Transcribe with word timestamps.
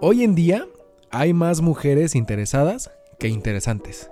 Hoy 0.00 0.22
en 0.22 0.36
día 0.36 0.64
hay 1.10 1.32
más 1.32 1.60
mujeres 1.60 2.14
interesadas 2.14 2.92
que 3.18 3.26
interesantes. 3.26 4.08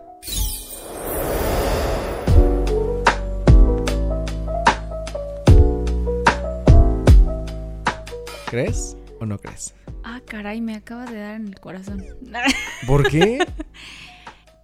¿Crees 8.51 8.97
o 9.21 9.27
no 9.27 9.39
crees? 9.39 9.77
Ah, 10.03 10.21
caray, 10.27 10.61
me 10.61 10.75
acabas 10.75 11.13
de 11.13 11.21
dar 11.21 11.37
en 11.37 11.47
el 11.47 11.61
corazón. 11.61 12.05
¿Por 12.89 13.09
qué? 13.09 13.47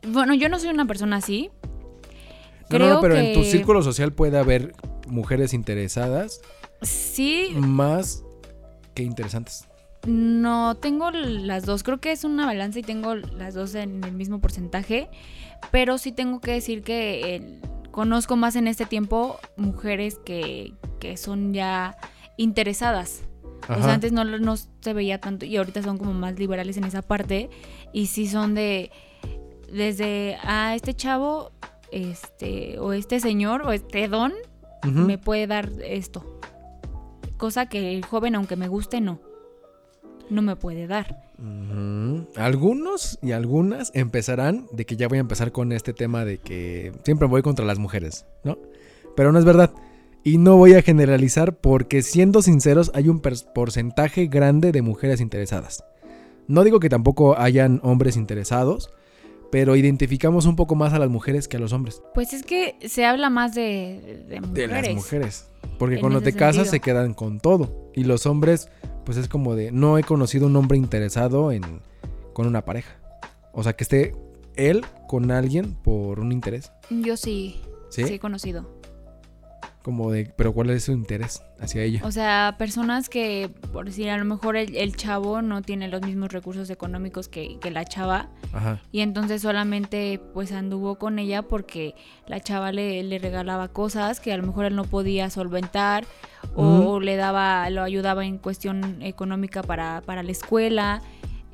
bueno, 0.04 0.34
yo 0.34 0.48
no 0.48 0.58
soy 0.58 0.70
una 0.70 0.86
persona 0.86 1.18
así. 1.18 1.52
No, 2.68 2.80
no, 2.80 2.94
no, 2.94 3.00
pero 3.00 3.16
en 3.16 3.32
tu 3.32 3.44
círculo 3.44 3.82
social 3.82 4.12
puede 4.12 4.40
haber 4.40 4.74
mujeres 5.06 5.54
interesadas. 5.54 6.40
Sí. 6.80 7.50
Más 7.54 8.24
que 8.94 9.04
interesantes. 9.04 9.68
No, 10.06 10.76
tengo 10.76 11.10
las 11.10 11.64
dos. 11.64 11.82
Creo 11.82 12.00
que 12.00 12.12
es 12.12 12.24
una 12.24 12.46
balanza 12.46 12.80
y 12.80 12.82
tengo 12.82 13.14
las 13.14 13.54
dos 13.54 13.74
en 13.74 14.02
el 14.02 14.12
mismo 14.12 14.40
porcentaje. 14.40 15.08
Pero 15.70 15.98
sí 15.98 16.12
tengo 16.12 16.40
que 16.40 16.52
decir 16.52 16.82
que 16.82 17.36
eh, 17.36 17.60
conozco 17.92 18.36
más 18.36 18.56
en 18.56 18.66
este 18.66 18.84
tiempo 18.84 19.38
mujeres 19.56 20.18
que, 20.24 20.74
que 20.98 21.16
son 21.16 21.54
ya 21.54 21.96
interesadas. 22.36 23.22
O 23.68 23.80
sea, 23.80 23.94
antes 23.94 24.10
no, 24.10 24.24
no 24.24 24.56
se 24.56 24.92
veía 24.92 25.20
tanto 25.20 25.44
y 25.44 25.56
ahorita 25.56 25.82
son 25.84 25.96
como 25.96 26.12
más 26.12 26.36
liberales 26.36 26.76
en 26.76 26.84
esa 26.84 27.02
parte. 27.02 27.48
Y 27.92 28.06
sí 28.06 28.26
son 28.26 28.54
de. 28.54 28.90
Desde 29.72 30.34
a 30.42 30.68
ah, 30.68 30.74
este 30.74 30.94
chavo, 30.94 31.52
este, 31.92 32.78
o 32.78 32.92
este 32.92 33.20
señor, 33.20 33.62
o 33.62 33.72
este 33.72 34.06
don, 34.08 34.34
me 34.84 35.16
puede 35.16 35.46
dar 35.46 35.70
esto. 35.82 36.40
Cosa 37.38 37.66
que 37.66 37.96
el 37.96 38.04
joven, 38.04 38.34
aunque 38.34 38.56
me 38.56 38.68
guste, 38.68 39.00
no. 39.00 39.20
No 40.30 40.42
me 40.42 40.56
puede 40.56 40.86
dar. 40.86 41.22
Algunos 42.36 43.18
y 43.22 43.32
algunas 43.32 43.90
empezarán 43.94 44.66
de 44.72 44.86
que 44.86 44.96
ya 44.96 45.08
voy 45.08 45.18
a 45.18 45.22
empezar 45.22 45.52
con 45.52 45.72
este 45.72 45.92
tema 45.92 46.24
de 46.24 46.38
que 46.38 46.92
siempre 47.04 47.26
voy 47.26 47.42
contra 47.42 47.64
las 47.64 47.78
mujeres, 47.78 48.26
¿no? 48.44 48.58
Pero 49.16 49.32
no 49.32 49.38
es 49.38 49.44
verdad. 49.44 49.72
Y 50.24 50.38
no 50.38 50.56
voy 50.56 50.74
a 50.74 50.82
generalizar 50.82 51.56
porque 51.56 52.02
siendo 52.02 52.42
sinceros 52.42 52.92
hay 52.94 53.08
un 53.08 53.20
porcentaje 53.20 54.26
grande 54.26 54.70
de 54.70 54.82
mujeres 54.82 55.20
interesadas. 55.20 55.84
No 56.46 56.64
digo 56.64 56.80
que 56.80 56.88
tampoco 56.88 57.38
hayan 57.38 57.80
hombres 57.82 58.16
interesados, 58.16 58.92
pero 59.50 59.76
identificamos 59.76 60.46
un 60.46 60.56
poco 60.56 60.76
más 60.76 60.92
a 60.92 60.98
las 60.98 61.10
mujeres 61.10 61.48
que 61.48 61.56
a 61.56 61.60
los 61.60 61.72
hombres. 61.72 62.02
Pues 62.14 62.32
es 62.32 62.42
que 62.42 62.76
se 62.88 63.04
habla 63.04 63.30
más 63.30 63.54
de, 63.54 64.24
de 64.28 64.40
mujeres. 64.40 64.54
De 64.54 64.82
las 64.82 64.94
mujeres. 64.94 65.48
Porque 65.78 65.98
cuando 66.00 66.20
te 66.20 66.32
casas 66.32 66.70
se 66.70 66.80
quedan 66.80 67.14
con 67.14 67.40
todo. 67.40 67.90
Y 67.94 68.04
los 68.04 68.26
hombres, 68.26 68.68
pues 69.04 69.18
es 69.18 69.28
como 69.28 69.54
de, 69.54 69.72
no 69.72 69.98
he 69.98 70.02
conocido 70.02 70.46
un 70.46 70.56
hombre 70.56 70.78
interesado 70.78 71.52
en, 71.52 71.62
con 72.32 72.46
una 72.46 72.64
pareja. 72.64 72.96
O 73.52 73.62
sea, 73.62 73.74
que 73.74 73.84
esté 73.84 74.14
él 74.56 74.84
con 75.08 75.30
alguien 75.30 75.74
por 75.74 76.20
un 76.20 76.32
interés. 76.32 76.72
Yo 76.90 77.16
sí. 77.16 77.60
Sí, 77.90 78.04
sí 78.04 78.14
he 78.14 78.18
conocido. 78.18 78.81
Como 79.82 80.12
de, 80.12 80.32
pero 80.36 80.52
¿cuál 80.52 80.70
es 80.70 80.84
su 80.84 80.92
interés 80.92 81.42
hacia 81.60 81.82
ella? 81.82 82.00
O 82.04 82.12
sea, 82.12 82.54
personas 82.56 83.08
que, 83.08 83.50
por 83.72 83.86
decir, 83.86 84.10
a 84.10 84.16
lo 84.16 84.24
mejor 84.24 84.56
el, 84.56 84.96
chavo 84.96 85.42
no 85.42 85.60
tiene 85.62 85.88
los 85.88 86.02
mismos 86.02 86.30
recursos 86.32 86.70
económicos 86.70 87.28
que, 87.28 87.58
la 87.70 87.84
chava. 87.84 88.28
Ajá. 88.52 88.80
Y 88.92 89.00
entonces 89.00 89.42
solamente 89.42 90.20
pues 90.34 90.52
anduvo 90.52 90.96
con 90.96 91.18
ella 91.18 91.42
porque 91.42 91.94
la 92.28 92.38
chava 92.40 92.70
le, 92.70 93.02
le 93.02 93.18
regalaba 93.18 93.68
cosas 93.68 94.20
que 94.20 94.32
a 94.32 94.36
lo 94.36 94.44
mejor 94.44 94.66
él 94.66 94.76
no 94.76 94.84
podía 94.84 95.30
solventar 95.30 96.04
o 96.54 97.00
le 97.00 97.16
daba, 97.16 97.68
lo 97.70 97.82
ayudaba 97.82 98.24
en 98.24 98.38
cuestión 98.38 99.02
económica 99.02 99.62
para, 99.62 100.02
para 100.02 100.22
la 100.22 100.32
escuela. 100.32 101.02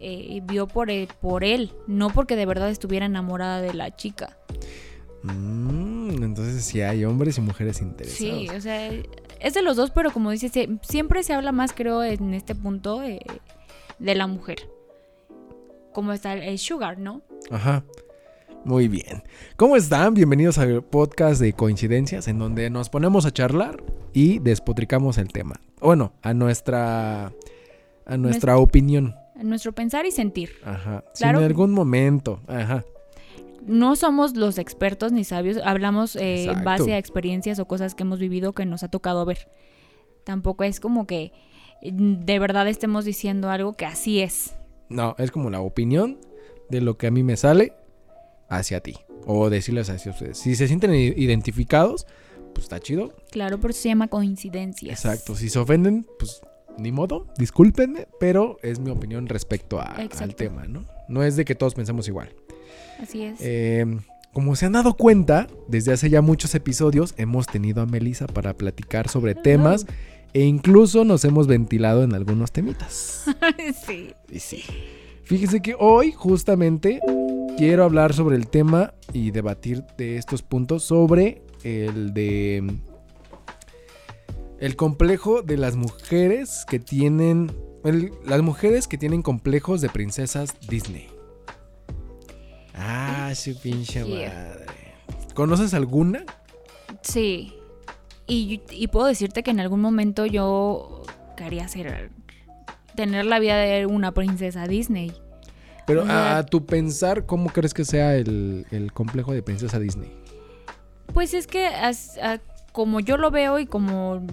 Eh, 0.00 0.42
vio 0.44 0.68
por 0.68 0.90
él, 0.90 1.08
por 1.20 1.42
él, 1.42 1.72
no 1.88 2.08
porque 2.10 2.36
de 2.36 2.46
verdad 2.46 2.70
estuviera 2.70 3.06
enamorada 3.06 3.60
de 3.60 3.74
la 3.74 3.96
chica. 3.96 4.36
Mm, 5.24 5.87
entonces 6.26 6.64
sí 6.64 6.80
hay 6.80 7.04
hombres 7.04 7.38
y 7.38 7.40
mujeres 7.40 7.80
interesados. 7.80 8.18
Sí, 8.18 8.48
o 8.48 8.60
sea, 8.60 8.90
es 9.40 9.54
de 9.54 9.62
los 9.62 9.76
dos, 9.76 9.90
pero 9.90 10.10
como 10.10 10.30
dices, 10.30 10.52
siempre 10.82 11.22
se 11.22 11.34
habla 11.34 11.52
más, 11.52 11.72
creo, 11.72 12.02
en 12.02 12.34
este 12.34 12.54
punto 12.54 13.02
eh, 13.02 13.20
de 13.98 14.14
la 14.14 14.26
mujer. 14.26 14.68
Como 15.92 16.12
está 16.12 16.34
el 16.34 16.58
sugar, 16.58 16.98
¿no? 16.98 17.22
Ajá. 17.50 17.84
Muy 18.64 18.88
bien. 18.88 19.22
¿Cómo 19.56 19.76
están? 19.76 20.14
Bienvenidos 20.14 20.58
al 20.58 20.82
podcast 20.82 21.40
de 21.40 21.52
coincidencias 21.52 22.28
en 22.28 22.38
donde 22.38 22.70
nos 22.70 22.88
ponemos 22.90 23.24
a 23.24 23.30
charlar 23.30 23.82
y 24.12 24.40
despotricamos 24.40 25.16
el 25.18 25.28
tema. 25.28 25.60
Bueno, 25.80 26.12
a 26.22 26.34
nuestra 26.34 27.32
a 28.04 28.16
nuestra 28.16 28.58
opinión. 28.58 29.14
A 29.38 29.44
nuestro 29.44 29.72
pensar 29.72 30.06
y 30.06 30.10
sentir. 30.10 30.50
Ajá. 30.64 31.04
Claro. 31.16 31.38
en 31.38 31.44
algún 31.44 31.72
momento. 31.72 32.40
Ajá 32.48 32.84
no 33.66 33.96
somos 33.96 34.36
los 34.36 34.58
expertos 34.58 35.12
ni 35.12 35.24
sabios, 35.24 35.58
hablamos 35.64 36.16
eh, 36.16 36.44
en 36.44 36.64
base 36.64 36.94
a 36.94 36.98
experiencias 36.98 37.58
o 37.58 37.66
cosas 37.66 37.94
que 37.94 38.02
hemos 38.02 38.18
vivido 38.18 38.52
que 38.52 38.64
nos 38.66 38.82
ha 38.82 38.88
tocado 38.88 39.24
ver. 39.24 39.48
Tampoco 40.24 40.64
es 40.64 40.80
como 40.80 41.06
que 41.06 41.32
mm, 41.82 42.24
de 42.24 42.38
verdad 42.38 42.68
estemos 42.68 43.04
diciendo 43.04 43.50
algo 43.50 43.74
que 43.74 43.86
así 43.86 44.20
es. 44.20 44.54
No, 44.88 45.14
es 45.18 45.30
como 45.30 45.50
la 45.50 45.60
opinión 45.60 46.18
de 46.68 46.80
lo 46.80 46.96
que 46.96 47.06
a 47.06 47.10
mí 47.10 47.22
me 47.22 47.36
sale 47.36 47.72
hacia 48.48 48.80
ti. 48.80 48.96
O 49.26 49.50
decirles 49.50 49.90
hacia 49.90 50.12
ustedes. 50.12 50.38
Si 50.38 50.54
se 50.54 50.68
sienten 50.68 50.94
identificados, 50.94 52.06
pues 52.54 52.64
está 52.64 52.80
chido. 52.80 53.14
Claro, 53.30 53.58
por 53.60 53.70
eso 53.70 53.82
se 53.82 53.88
llama 53.90 54.08
coincidencia. 54.08 54.90
Exacto. 54.90 55.34
Si 55.34 55.50
se 55.50 55.58
ofenden, 55.58 56.06
pues 56.18 56.40
ni 56.78 56.92
modo, 56.92 57.26
discúlpenme, 57.36 58.08
pero 58.18 58.58
es 58.62 58.78
mi 58.80 58.90
opinión 58.90 59.26
respecto 59.26 59.80
al 59.80 60.34
tema, 60.34 60.66
¿no? 60.66 60.84
No 61.08 61.22
es 61.24 61.36
de 61.36 61.44
que 61.44 61.54
todos 61.54 61.74
pensemos 61.74 62.08
igual. 62.08 62.34
Así 63.00 63.22
es. 63.22 63.38
Eh, 63.40 63.86
como 64.32 64.56
se 64.56 64.66
han 64.66 64.72
dado 64.72 64.94
cuenta, 64.94 65.48
desde 65.68 65.92
hace 65.92 66.10
ya 66.10 66.22
muchos 66.22 66.54
episodios 66.54 67.14
hemos 67.16 67.46
tenido 67.46 67.82
a 67.82 67.86
Melissa 67.86 68.26
para 68.26 68.54
platicar 68.54 69.08
sobre 69.08 69.34
temas 69.34 69.86
e 70.34 70.42
incluso 70.42 71.04
nos 71.04 71.24
hemos 71.24 71.46
ventilado 71.46 72.02
en 72.04 72.14
algunos 72.14 72.52
temitas. 72.52 73.24
sí. 73.86 74.12
Y 74.30 74.38
sí. 74.38 74.62
Fíjese 75.24 75.60
que 75.60 75.74
hoy 75.78 76.12
justamente 76.12 77.00
quiero 77.56 77.84
hablar 77.84 78.14
sobre 78.14 78.36
el 78.36 78.48
tema 78.48 78.94
y 79.12 79.30
debatir 79.30 79.84
de 79.96 80.16
estos 80.16 80.42
puntos 80.42 80.84
sobre 80.84 81.42
el 81.64 82.14
de 82.14 82.64
el 84.60 84.76
complejo 84.76 85.42
de 85.42 85.56
las 85.56 85.76
mujeres 85.76 86.64
que 86.68 86.78
tienen 86.78 87.50
las 88.24 88.42
mujeres 88.42 88.88
que 88.88 88.98
tienen 88.98 89.22
complejos 89.22 89.80
de 89.80 89.88
princesas 89.88 90.54
Disney. 90.68 91.17
Ah, 92.78 93.32
sí, 93.34 93.54
pinche 93.54 94.04
madre. 94.04 94.66
¿Conoces 95.34 95.74
alguna? 95.74 96.24
Sí. 97.02 97.54
Y, 98.26 98.58
puedo 98.88 99.06
decirte 99.06 99.42
que 99.42 99.50
en 99.50 99.60
algún 99.60 99.80
momento 99.80 100.26
yo 100.26 101.02
quería 101.36 101.66
ser. 101.68 102.10
tener 102.94 103.24
la 103.24 103.38
vida 103.38 103.56
de 103.56 103.86
una 103.86 104.12
princesa 104.12 104.66
Disney. 104.66 105.12
Pero 105.86 106.04
a 106.06 106.44
tu 106.44 106.66
pensar, 106.66 107.24
¿cómo 107.24 107.48
crees 107.48 107.72
que 107.72 107.84
sea 107.84 108.14
el, 108.14 108.90
complejo 108.92 109.32
de 109.32 109.42
princesa 109.42 109.78
Disney? 109.78 110.12
Pues 111.14 111.32
es 111.32 111.46
que 111.46 111.70
como 112.72 113.00
yo 113.00 113.16
lo 113.16 113.30
veo 113.30 113.58
y 113.58 113.66
como 113.66 114.26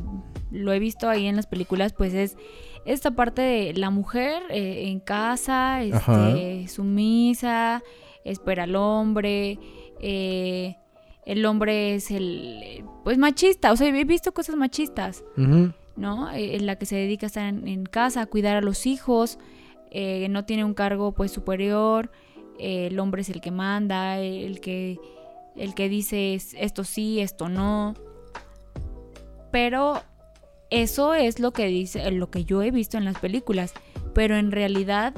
lo 0.51 0.73
he 0.73 0.79
visto 0.79 1.09
ahí 1.09 1.27
en 1.27 1.37
las 1.37 1.47
películas, 1.47 1.93
pues 1.93 2.13
es 2.13 2.35
esta 2.85 3.11
parte 3.11 3.41
de 3.41 3.73
la 3.73 3.89
mujer 3.89 4.43
eh, 4.49 4.89
en 4.89 4.99
casa, 4.99 5.81
este, 5.81 6.67
sumisa, 6.67 7.81
espera 8.25 8.63
al 8.63 8.75
hombre, 8.75 9.57
eh, 10.01 10.75
el 11.25 11.45
hombre 11.45 11.95
es 11.95 12.11
el, 12.11 12.83
pues 13.03 13.17
machista, 13.17 13.71
o 13.71 13.77
sea, 13.77 13.87
he 13.87 14.03
visto 14.03 14.33
cosas 14.33 14.55
machistas, 14.55 15.23
¿no? 15.95 16.31
Eh, 16.31 16.55
en 16.55 16.65
la 16.65 16.77
que 16.77 16.85
se 16.85 16.97
dedica 16.97 17.27
a 17.27 17.27
estar 17.27 17.47
en, 17.47 17.85
casa, 17.85 18.21
a 18.21 18.25
cuidar 18.25 18.57
a 18.57 18.61
los 18.61 18.85
hijos, 18.85 19.39
eh, 19.91 20.27
no 20.29 20.45
tiene 20.45 20.65
un 20.65 20.73
cargo 20.73 21.13
pues 21.13 21.31
superior, 21.31 22.11
el 22.59 22.99
hombre 22.99 23.21
es 23.21 23.29
el 23.29 23.41
que 23.41 23.51
manda, 23.51 24.19
el 24.19 24.59
que, 24.59 24.99
el 25.55 25.73
que 25.73 25.87
dice 25.87 26.35
esto 26.35 26.83
sí, 26.83 27.21
esto 27.21 27.47
no, 27.47 27.93
pero 29.51 30.01
eso 30.69 31.13
es 31.13 31.39
lo 31.39 31.51
que 31.51 31.67
dice, 31.67 32.11
lo 32.11 32.29
que 32.29 32.43
yo 32.43 32.61
he 32.61 32.71
visto 32.71 32.97
en 32.97 33.05
las 33.05 33.19
películas, 33.19 33.73
pero 34.13 34.35
en 34.35 34.51
realidad 34.51 35.13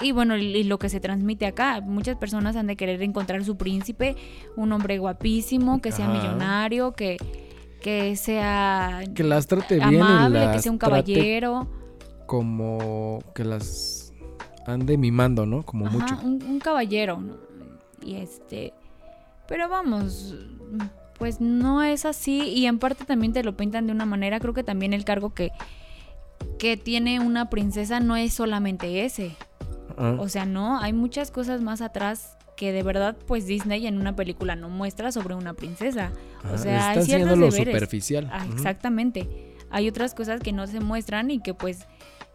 y 0.00 0.12
bueno, 0.12 0.36
y 0.36 0.64
lo 0.64 0.78
que 0.78 0.88
se 0.88 1.00
transmite 1.00 1.46
acá, 1.46 1.80
muchas 1.80 2.16
personas 2.16 2.56
han 2.56 2.66
de 2.66 2.76
querer 2.76 3.02
encontrar 3.02 3.44
su 3.44 3.56
príncipe, 3.56 4.16
un 4.56 4.72
hombre 4.72 4.98
guapísimo, 4.98 5.80
que 5.80 5.92
sea 5.92 6.08
millonario, 6.08 6.92
que, 6.92 7.18
que 7.80 8.16
sea 8.16 9.02
que 9.14 9.24
las 9.24 9.46
trate 9.46 9.76
bien 9.76 10.02
amable, 10.02 10.50
que 10.52 10.62
sea 10.62 10.72
un 10.72 10.78
caballero. 10.78 11.68
Como 12.26 13.18
que 13.34 13.44
las 13.44 14.12
ande 14.66 14.96
mimando, 14.96 15.46
¿no? 15.46 15.64
Como 15.64 15.86
mucho. 15.86 16.18
Un, 16.22 16.60
caballero. 16.60 17.20
Y 18.04 18.16
este. 18.16 18.72
Pero 19.48 19.68
vamos, 19.68 20.36
pues 21.18 21.40
no 21.40 21.82
es 21.82 22.04
así. 22.04 22.42
Y 22.42 22.66
en 22.66 22.78
parte 22.78 23.04
también 23.04 23.32
te 23.32 23.42
lo 23.42 23.56
pintan 23.56 23.86
de 23.86 23.92
una 23.92 24.06
manera. 24.06 24.38
Creo 24.38 24.54
que 24.54 24.62
también 24.62 24.92
el 24.92 25.04
cargo 25.04 25.34
que, 25.34 25.50
que 26.58 26.76
tiene 26.76 27.18
una 27.18 27.50
princesa 27.50 28.00
no 28.00 28.16
es 28.16 28.32
solamente 28.32 29.04
ese. 29.04 29.36
Ah, 30.00 30.16
O 30.18 30.28
sea, 30.28 30.46
no, 30.46 30.78
hay 30.80 30.92
muchas 30.92 31.30
cosas 31.30 31.60
más 31.60 31.80
atrás 31.82 32.36
que 32.56 32.72
de 32.72 32.82
verdad 32.82 33.16
pues 33.26 33.46
Disney 33.46 33.86
en 33.86 33.98
una 34.00 34.16
película 34.16 34.56
no 34.56 34.68
muestra 34.68 35.12
sobre 35.12 35.34
una 35.34 35.54
princesa. 35.54 36.10
ah, 36.44 36.52
O 36.54 36.58
sea, 36.58 36.90
hay 36.90 37.02
ciertos 37.04 37.38
lo 37.38 37.46
deberes. 37.50 37.74
superficial. 37.74 38.28
Ah, 38.32 38.44
Ujú. 38.46 38.54
exactamente. 38.54 39.28
Hay 39.70 39.88
otras 39.88 40.14
cosas 40.14 40.40
que 40.40 40.52
no 40.52 40.66
se 40.66 40.80
muestran 40.80 41.30
y 41.30 41.40
que 41.40 41.54
pues 41.54 41.86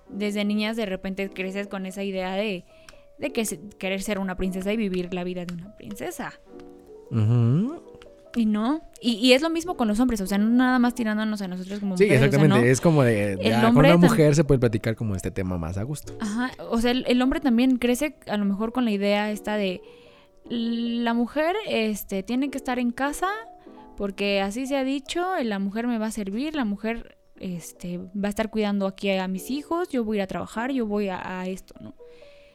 desde 0.09 0.45
niñas 0.45 0.77
de 0.77 0.85
repente 0.85 1.29
creces 1.29 1.67
con 1.67 1.85
esa 1.85 2.03
idea 2.03 2.33
de, 2.33 2.63
de 3.17 3.29
que 3.31 3.45
se- 3.45 3.59
querer 3.79 4.01
ser 4.03 4.19
una 4.19 4.35
princesa 4.35 4.71
y 4.71 4.77
vivir 4.77 5.13
la 5.13 5.23
vida 5.23 5.45
de 5.45 5.53
una 5.53 5.75
princesa. 5.75 6.33
Y 8.35 8.45
no. 8.45 8.81
Y, 9.01 9.13
y 9.13 9.33
es 9.33 9.41
lo 9.41 9.49
mismo 9.49 9.77
con 9.77 9.87
los 9.87 9.99
hombres, 9.99 10.19
o 10.21 10.27
sea, 10.27 10.37
no 10.37 10.49
nada 10.49 10.77
más 10.77 10.93
tirándonos 10.93 11.41
a 11.41 11.47
nosotros 11.47 11.79
como 11.79 11.95
Sí, 11.97 12.03
mujeres. 12.03 12.17
o 12.17 12.19
sea, 12.19 12.25
exactamente. 12.27 12.65
¿no? 12.65 12.71
Es 12.71 12.81
como 12.81 13.03
de. 13.03 13.33
El 13.33 13.39
ya, 13.39 13.61
con 13.61 13.69
hombre 13.69 13.93
una 13.93 13.97
tam- 13.97 14.09
mujer 14.09 14.35
se 14.35 14.43
puede 14.43 14.59
platicar 14.59 14.95
como 14.95 15.15
este 15.15 15.31
tema 15.31 15.57
más 15.57 15.77
a 15.77 15.83
gusto. 15.83 16.13
Ajá, 16.19 16.51
o 16.69 16.79
sea, 16.81 16.91
el, 16.91 17.05
el 17.07 17.21
hombre 17.21 17.39
también 17.39 17.77
crece 17.77 18.17
a 18.27 18.35
lo 18.37 18.45
mejor 18.45 18.71
con 18.73 18.83
la 18.85 18.91
idea 18.91 19.31
esta 19.31 19.55
de 19.55 19.81
la 20.49 21.13
mujer 21.13 21.55
este 21.67 22.21
tiene 22.23 22.49
que 22.51 22.57
estar 22.57 22.77
en 22.77 22.91
casa 22.91 23.27
porque 23.97 24.41
así 24.41 24.67
se 24.67 24.75
ha 24.77 24.83
dicho, 24.83 25.25
la 25.41 25.57
mujer 25.57 25.87
me 25.87 25.97
va 25.97 26.07
a 26.07 26.11
servir, 26.11 26.55
la 26.55 26.65
mujer 26.65 27.17
este 27.39 27.97
va 27.97 28.27
a 28.27 28.29
estar 28.29 28.49
cuidando 28.49 28.85
aquí 28.87 29.09
a 29.11 29.27
mis 29.27 29.49
hijos, 29.49 29.87
yo 29.89 30.03
voy 30.03 30.17
a 30.17 30.19
ir 30.19 30.23
a 30.23 30.27
trabajar, 30.27 30.71
yo 30.71 30.85
voy 30.85 31.07
a, 31.07 31.39
a 31.41 31.47
esto, 31.47 31.73
¿no? 31.79 31.95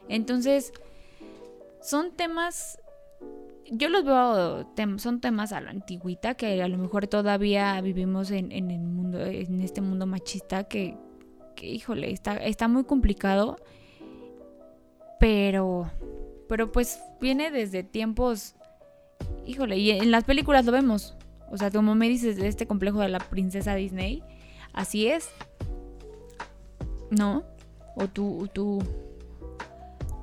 Entonces, 0.09 0.73
son 1.83 2.13
temas 2.15 2.79
yo 3.71 3.89
los 3.89 4.05
veo, 4.05 4.67
son 4.99 5.21
temas 5.21 5.53
a 5.53 5.61
la 5.61 5.71
antigüita 5.71 6.35
que 6.35 6.63
a 6.63 6.69
lo 6.69 6.79
mejor 6.79 7.07
todavía 7.07 7.81
vivimos 7.81 8.31
en, 8.31 8.53
en 8.53 8.71
el 8.71 8.81
mundo, 8.81 9.25
en 9.25 9.61
este 9.61 9.81
mundo 9.81 10.07
machista 10.07 10.65
que, 10.65 10.97
que, 11.55 11.67
híjole, 11.67 12.11
está, 12.11 12.37
está 12.37 12.69
muy 12.69 12.85
complicado. 12.85 13.57
Pero, 15.21 15.91
pero 16.49 16.73
pues 16.73 16.99
viene 17.21 17.51
desde 17.51 17.83
tiempos, 17.83 18.55
híjole, 19.47 19.77
y 19.79 19.91
en 19.91 20.11
las 20.11 20.25
películas 20.25 20.65
lo 20.65 20.73
vemos. 20.73 21.17
O 21.51 21.59
sea, 21.59 21.71
como 21.71 21.95
me 21.95 22.09
dices 22.09 22.37
de 22.37 22.49
este 22.49 22.67
complejo 22.67 23.01
de 23.01 23.09
la 23.09 23.19
princesa 23.19 23.75
Disney, 23.75 24.23
así 24.73 25.09
es. 25.09 25.29
¿No? 27.11 27.45
O 27.97 28.07
tú, 28.07 28.49
tú, 28.53 28.79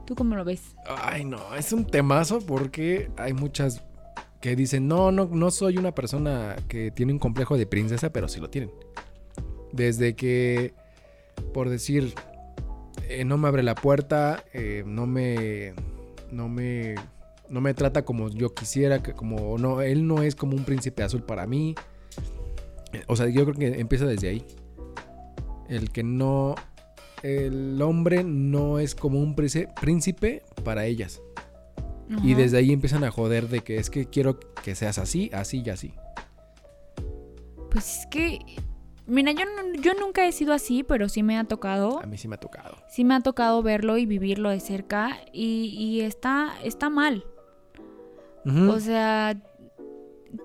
tú 0.07 0.15
cómo 0.15 0.35
lo 0.35 0.45
ves? 0.45 0.75
Ay, 0.87 1.25
no, 1.25 1.53
es 1.53 1.73
un 1.73 1.85
temazo 1.85 2.39
porque 2.39 3.11
hay 3.17 3.33
muchas 3.33 3.83
que 4.41 4.55
dicen, 4.55 4.87
no, 4.87 5.11
no, 5.11 5.25
no 5.25 5.51
soy 5.51 5.77
una 5.77 5.93
persona 5.93 6.55
que 6.69 6.91
tiene 6.91 7.11
un 7.11 7.19
complejo 7.19 7.57
de 7.57 7.67
princesa, 7.67 8.11
pero 8.11 8.27
sí 8.27 8.39
lo 8.39 8.49
tienen. 8.49 8.71
Desde 9.73 10.15
que, 10.15 10.73
por 11.53 11.69
decir, 11.69 12.13
eh, 13.09 13.25
no 13.25 13.37
me 13.37 13.49
abre 13.49 13.63
la 13.63 13.75
puerta, 13.75 14.43
eh, 14.53 14.83
no 14.87 15.05
me, 15.05 15.73
no 16.31 16.47
me, 16.47 16.95
no 17.49 17.59
me 17.59 17.73
trata 17.73 18.05
como 18.05 18.29
yo 18.29 18.53
quisiera, 18.53 19.03
como 19.03 19.57
no, 19.57 19.81
él 19.81 20.07
no 20.07 20.23
es 20.23 20.35
como 20.35 20.55
un 20.55 20.63
príncipe 20.63 21.03
azul 21.03 21.23
para 21.23 21.45
mí. 21.45 21.75
O 23.07 23.17
sea, 23.17 23.27
yo 23.27 23.43
creo 23.45 23.55
que 23.55 23.79
empieza 23.81 24.05
desde 24.05 24.29
ahí. 24.29 24.45
El 25.67 25.91
que 25.91 26.03
no, 26.03 26.55
el 27.23 27.81
hombre 27.81 28.23
no 28.23 28.79
es 28.79 28.95
como 28.95 29.19
un 29.19 29.35
príncipe- 29.35 30.43
para 30.63 30.85
ellas. 30.85 31.21
Y 32.23 32.35
desde 32.35 32.57
ahí 32.57 32.71
empiezan 32.71 33.03
a 33.03 33.11
joder 33.11 33.49
de 33.49 33.61
que 33.61 33.77
es 33.77 33.89
que 33.89 34.05
quiero 34.05 34.39
que 34.39 34.75
seas 34.75 34.97
así, 34.97 35.29
así 35.33 35.61
y 35.65 35.69
así. 35.69 35.93
Pues 37.69 37.99
es 37.99 38.07
que, 38.07 38.39
mira, 39.05 39.33
yo, 39.33 39.43
yo 39.81 39.93
nunca 39.93 40.25
he 40.25 40.31
sido 40.31 40.53
así, 40.53 40.83
pero 40.83 41.09
sí 41.09 41.21
me 41.21 41.37
ha 41.37 41.43
tocado. 41.43 41.99
A 42.01 42.05
mí 42.05 42.17
sí 42.17 42.27
me 42.29 42.35
ha 42.35 42.39
tocado. 42.39 42.75
Sí 42.89 43.03
me 43.03 43.13
ha 43.13 43.19
tocado 43.19 43.61
verlo 43.61 43.97
y 43.97 44.05
vivirlo 44.05 44.49
de 44.49 44.59
cerca 44.61 45.19
y, 45.33 45.75
y 45.77 46.01
está, 46.01 46.53
está 46.63 46.89
mal. 46.89 47.25
O 48.45 48.79
sea, 48.79 49.41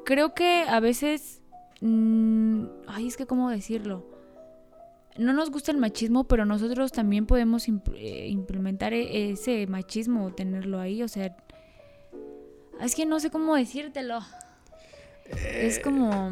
creo 0.05 0.35
que 0.35 0.65
a 0.69 0.81
veces... 0.81 1.43
mm, 1.81 2.65
ay, 2.89 3.07
es 3.07 3.17
que 3.17 3.27
cómo 3.27 3.49
decirlo. 3.51 4.05
No 5.19 5.33
nos 5.35 5.51
gusta 5.51 5.71
el 5.73 5.77
machismo, 5.79 6.25
pero 6.25 6.45
nosotros 6.47 6.91
también 6.93 7.27
podemos 7.27 7.69
imp- 7.69 7.95
eh, 7.97 8.29
implementar 8.29 8.93
e- 8.95 9.31
ese 9.33 9.67
machismo 9.67 10.25
o 10.27 10.31
tenerlo 10.33 10.81
ahí. 10.81 11.03
O 11.03 11.09
sea, 11.09 11.37
es 12.81 12.95
que 12.95 13.05
no 13.05 13.21
sé 13.21 13.31
cómo 13.31 13.55
decírtelo. 13.57 14.21
Es 15.27 15.79
como... 15.81 16.31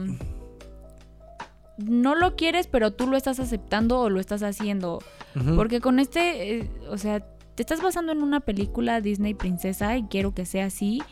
No 1.79 2.15
lo 2.15 2.37
quieres, 2.37 2.67
pero 2.67 2.93
tú 2.93 3.07
lo 3.07 3.17
estás 3.17 3.41
aceptando 3.41 4.01
o 4.01 4.11
lo 4.11 4.21
estás 4.21 4.43
haciendo. 4.43 4.99
Porque 5.57 5.81
con 5.81 5.99
este, 5.99 6.57
eh, 6.59 6.71
o 6.89 6.99
sea, 6.99 7.21
te 7.55 7.63
estás 7.63 7.81
basando 7.83 8.13
en 8.13 8.23
una 8.23 8.41
película 8.41 9.01
Disney 9.01 9.33
Princesa 9.35 9.97
y 9.97 10.03
quiero 10.05 10.35
que 10.35 10.45
sea 10.45 10.67
así. 10.67 11.03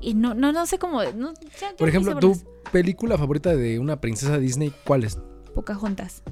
Y 0.00 0.14
no, 0.14 0.34
no, 0.34 0.52
no 0.52 0.66
sé 0.66 0.78
cómo. 0.78 1.02
no, 1.04 1.34
ya- 1.60 1.70
ya 1.70 1.76
Por 1.76 1.88
ejemplo, 1.88 2.18
tu 2.18 2.36
película 2.72 3.18
favorita 3.18 3.54
de 3.54 3.78
una 3.78 4.00
princesa 4.00 4.38
Disney, 4.38 4.72
¿cuál 4.84 5.04
es? 5.04 5.18
Pocahontas. 5.56 6.22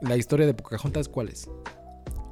La 0.00 0.16
historia 0.16 0.46
de 0.46 0.54
Pocahontas, 0.54 1.08
¿cuál 1.08 1.28
es? 1.28 1.48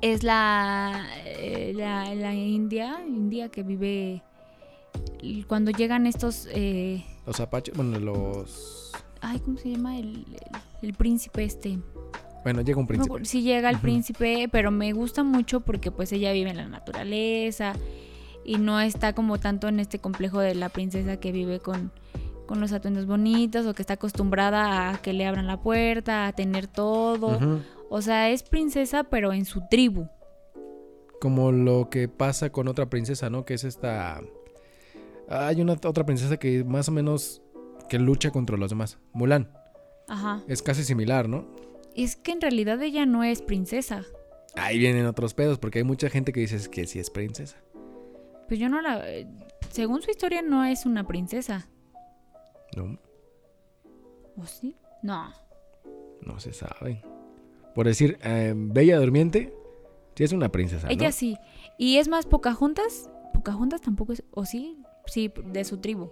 Es 0.01 0.23
la, 0.23 1.07
eh, 1.27 1.73
la, 1.77 2.13
la 2.15 2.35
India, 2.35 3.05
India 3.07 3.49
que 3.51 3.63
vive. 3.63 4.23
Cuando 5.47 5.71
llegan 5.71 6.07
estos. 6.07 6.49
eh, 6.51 7.05
Los 7.27 7.39
apaches, 7.41 7.77
bueno, 7.77 7.99
los... 8.01 8.93
ay, 9.21 9.39
¿cómo 9.41 9.59
se 9.59 9.71
llama? 9.71 9.99
El, 9.99 10.07
el- 10.17 10.39
el 10.83 10.93
príncipe 10.95 11.45
este. 11.45 11.79
Bueno, 12.43 12.61
llega 12.61 12.79
un 12.79 12.87
príncipe. 12.87 13.25
si 13.25 13.43
llega 13.43 13.71
el 13.71 13.79
príncipe, 13.79 14.49
pero 14.53 14.71
me 14.71 14.93
gusta 14.93 15.23
mucho 15.23 15.61
porque 15.61 15.91
pues 15.91 16.13
ella 16.13 16.31
vive 16.33 16.51
en 16.51 16.59
la 16.59 16.69
naturaleza 16.69 17.73
y 18.45 18.57
no 18.59 18.81
está 18.81 19.15
como 19.15 19.39
tanto 19.39 19.69
en 19.69 19.81
este 19.81 19.99
complejo 19.99 20.41
de 20.41 20.55
la 20.55 20.69
princesa 20.69 21.19
que 21.19 21.33
vive 21.33 21.61
con, 21.61 21.91
con 22.47 22.61
los 22.61 22.73
atuendos 22.73 23.07
bonitos 23.07 23.67
o 23.67 23.75
que 23.75 23.83
está 23.83 23.95
acostumbrada 23.95 24.91
a 24.91 25.03
que 25.03 25.13
le 25.13 25.27
abran 25.27 25.47
la 25.47 25.61
puerta, 25.61 26.27
a 26.27 26.33
tener 26.33 26.67
todo. 26.67 27.39
O 27.89 28.03
sea, 28.03 28.31
es 28.31 28.43
princesa 28.43 29.05
pero 29.05 29.33
en 29.33 29.45
su 29.45 29.63
tribu. 29.69 30.09
Como 31.21 31.53
lo 31.53 31.89
que 31.91 32.09
pasa 32.09 32.51
con 32.51 32.69
otra 32.69 32.87
princesa, 32.91 33.31
¿no? 33.31 33.45
Que 33.45 33.55
es 33.55 33.65
esta... 33.65 34.21
Hay 35.29 35.61
una 35.63 35.73
otra 35.73 36.05
princesa 36.05 36.37
que 36.37 36.65
más 36.65 36.89
o 36.89 36.93
menos 36.93 37.41
que 37.89 37.99
lucha 37.99 38.31
contra 38.31 38.57
los 38.57 38.71
demás. 38.71 38.99
Mulan. 39.13 39.51
Ajá. 40.09 40.43
Es 40.49 40.61
casi 40.61 40.85
similar, 40.85 41.29
¿no? 41.29 41.47
Es 41.95 42.17
que 42.17 42.33
en 42.33 42.41
realidad 42.41 42.83
ella 42.83 43.07
no 43.07 43.25
es 43.25 43.41
princesa. 43.41 44.05
Ahí 44.57 44.79
vienen 44.79 45.07
otros 45.07 45.33
pedos, 45.33 45.59
porque 45.59 45.79
hay 45.79 45.85
mucha 45.85 46.11
gente 46.11 46.33
que 46.33 46.41
dice 46.41 46.59
que 46.71 46.87
sí 46.87 46.99
es 46.99 47.11
princesa. 47.11 47.57
Pues 48.49 48.61
yo 48.61 48.69
no 48.69 48.83
la... 48.83 49.03
Según 49.71 50.03
su 50.03 50.11
historia 50.11 50.43
no 50.43 50.65
es 50.65 50.87
una 50.87 51.07
princesa. 51.07 51.69
No, 52.77 52.99
¿O 54.37 54.47
sí? 54.47 54.77
No. 55.03 55.33
no 56.23 56.41
se 56.41 56.53
sabe. 56.53 57.03
Por 57.75 57.87
decir, 57.87 58.19
eh, 58.23 58.53
Bella 58.57 58.99
Durmiente, 58.99 59.53
sí 60.15 60.25
es 60.25 60.33
una 60.33 60.49
princesa, 60.51 60.87
¿no? 60.87 60.93
Ella 60.93 61.13
sí. 61.13 61.37
Y 61.79 61.99
es 61.99 62.09
más, 62.09 62.27
Pocahontas. 62.27 63.11
Pocahontas 63.33 63.81
tampoco 63.81 64.13
es. 64.13 64.23
¿O 64.31 64.45
sí? 64.45 64.83
Sí, 65.07 65.33
de 65.47 65.65
su 65.65 65.79
tribu. 65.79 66.11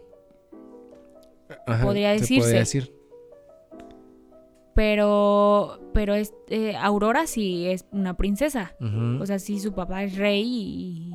Ajá, 1.67 1.85
podría 1.85 2.15
se 2.15 2.21
decirse. 2.21 2.43
podría 2.43 2.61
decir. 2.61 2.95
Pero. 4.75 5.79
Pero 5.95 6.15
es, 6.15 6.35
eh, 6.49 6.75
Aurora 6.77 7.27
sí 7.27 7.67
es 7.67 7.87
una 7.93 8.17
princesa. 8.17 8.75
O 9.21 9.27
sea, 9.27 9.39
sí, 9.39 9.61
su 9.61 9.73
papá 9.73 10.05
es 10.05 10.17
rey 10.17 10.43
y. 10.45 11.13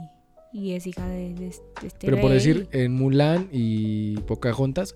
Y 0.54 0.74
es 0.74 0.88
hija 0.88 1.06
de, 1.08 1.34
de 1.34 1.48
este 1.48 2.08
Pero 2.08 2.22
por 2.22 2.32
decir, 2.32 2.68
en 2.72 2.94
Mulan 2.94 3.50
y 3.52 4.18
Pocahontas, 4.22 4.96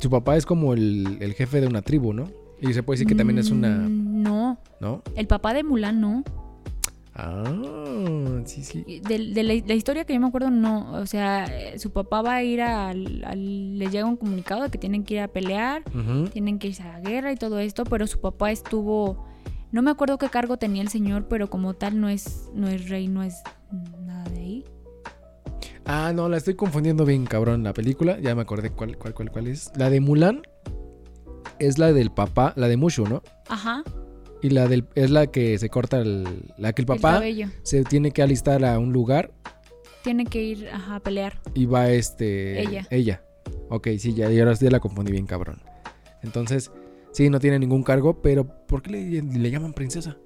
su 0.00 0.10
papá 0.10 0.36
es 0.36 0.44
como 0.46 0.72
el, 0.74 1.18
el 1.20 1.34
jefe 1.34 1.60
de 1.60 1.66
una 1.66 1.82
tribu, 1.82 2.12
¿no? 2.12 2.28
Y 2.60 2.72
se 2.72 2.82
puede 2.82 2.96
decir 2.96 3.06
que 3.08 3.14
también 3.14 3.38
es 3.38 3.50
una... 3.50 3.68
Mm, 3.88 4.22
No. 4.22 4.58
¿No? 4.80 5.02
El 5.14 5.26
papá 5.26 5.52
de 5.54 5.62
Mulan 5.64 6.00
no. 6.00 6.22
Ah, 7.14 7.44
sí, 8.44 8.62
sí. 8.62 8.84
De, 9.08 9.18
de 9.32 9.42
la, 9.42 9.54
la 9.66 9.74
historia 9.74 10.04
que 10.04 10.12
yo 10.14 10.20
me 10.20 10.26
acuerdo, 10.26 10.50
no. 10.50 10.92
O 10.94 11.06
sea, 11.06 11.44
eh, 11.46 11.78
su 11.78 11.90
papá 11.90 12.20
va 12.22 12.34
a 12.34 12.42
ir 12.42 12.60
al, 12.60 13.24
al- 13.24 13.78
Le 13.78 13.88
llega 13.88 14.04
un 14.04 14.16
comunicado 14.16 14.62
de 14.64 14.68
que 14.70 14.78
tienen 14.78 15.02
que 15.04 15.14
ir 15.14 15.20
a 15.20 15.28
pelear. 15.28 15.82
Tienen 16.32 16.58
que 16.58 16.68
irse 16.68 16.82
a 16.82 16.98
la 16.98 17.00
guerra 17.00 17.32
y 17.32 17.36
todo 17.36 17.58
esto, 17.58 17.84
pero 17.84 18.06
su 18.06 18.20
papá 18.20 18.50
estuvo, 18.50 19.24
no 19.72 19.80
me 19.82 19.90
acuerdo 19.90 20.18
qué 20.18 20.28
cargo 20.28 20.58
tenía 20.58 20.82
el 20.82 20.88
señor, 20.88 21.26
pero 21.28 21.48
como 21.48 21.72
tal 21.74 22.00
no 22.00 22.08
es, 22.10 22.50
no 22.54 22.68
es 22.68 22.88
rey, 22.90 23.08
no 23.08 23.22
es. 23.22 23.42
Ah, 25.86 26.12
no, 26.14 26.28
la 26.28 26.36
estoy 26.36 26.54
confundiendo 26.54 27.04
bien, 27.04 27.24
cabrón. 27.26 27.62
La 27.62 27.72
película, 27.72 28.18
ya 28.20 28.34
me 28.34 28.42
acordé 28.42 28.70
cuál, 28.70 28.96
cuál, 28.96 29.14
cuál, 29.14 29.30
cuál 29.30 29.46
es. 29.46 29.70
La 29.76 29.88
de 29.90 30.00
Mulan 30.00 30.42
es 31.58 31.78
la 31.78 31.92
del 31.92 32.10
papá, 32.10 32.52
la 32.56 32.68
de 32.68 32.76
Mushu, 32.76 33.06
¿no? 33.06 33.22
Ajá. 33.48 33.84
Y 34.42 34.50
la 34.50 34.66
del 34.68 34.86
es 34.94 35.10
la 35.10 35.28
que 35.28 35.58
se 35.58 35.68
corta 35.70 35.98
el, 36.00 36.52
la 36.58 36.72
que 36.72 36.82
el 36.82 36.86
papá 36.86 37.22
se 37.62 37.84
tiene 37.84 38.10
que 38.10 38.22
alistar 38.22 38.64
a 38.64 38.78
un 38.78 38.92
lugar 38.92 39.32
Tiene 40.04 40.24
que 40.26 40.42
ir 40.42 40.68
ajá, 40.68 40.96
a 40.96 41.00
pelear. 41.00 41.40
y 41.54 41.66
va 41.66 41.90
este 41.90 42.60
Ella. 42.60 42.86
ella. 42.90 43.22
Ok, 43.70 43.88
sí, 43.98 44.12
ya, 44.12 44.28
ya 44.30 44.44
la 44.70 44.80
confundí 44.80 45.12
bien, 45.12 45.26
cabrón. 45.26 45.60
Entonces, 46.22 46.70
Sí, 47.12 47.30
no 47.30 47.40
tiene 47.40 47.58
ningún 47.58 47.82
cargo, 47.82 48.20
pero 48.20 48.46
¿por 48.66 48.82
qué 48.82 48.90
le, 48.90 49.22
le 49.22 49.50
llaman 49.50 49.72
princesa? 49.72 50.18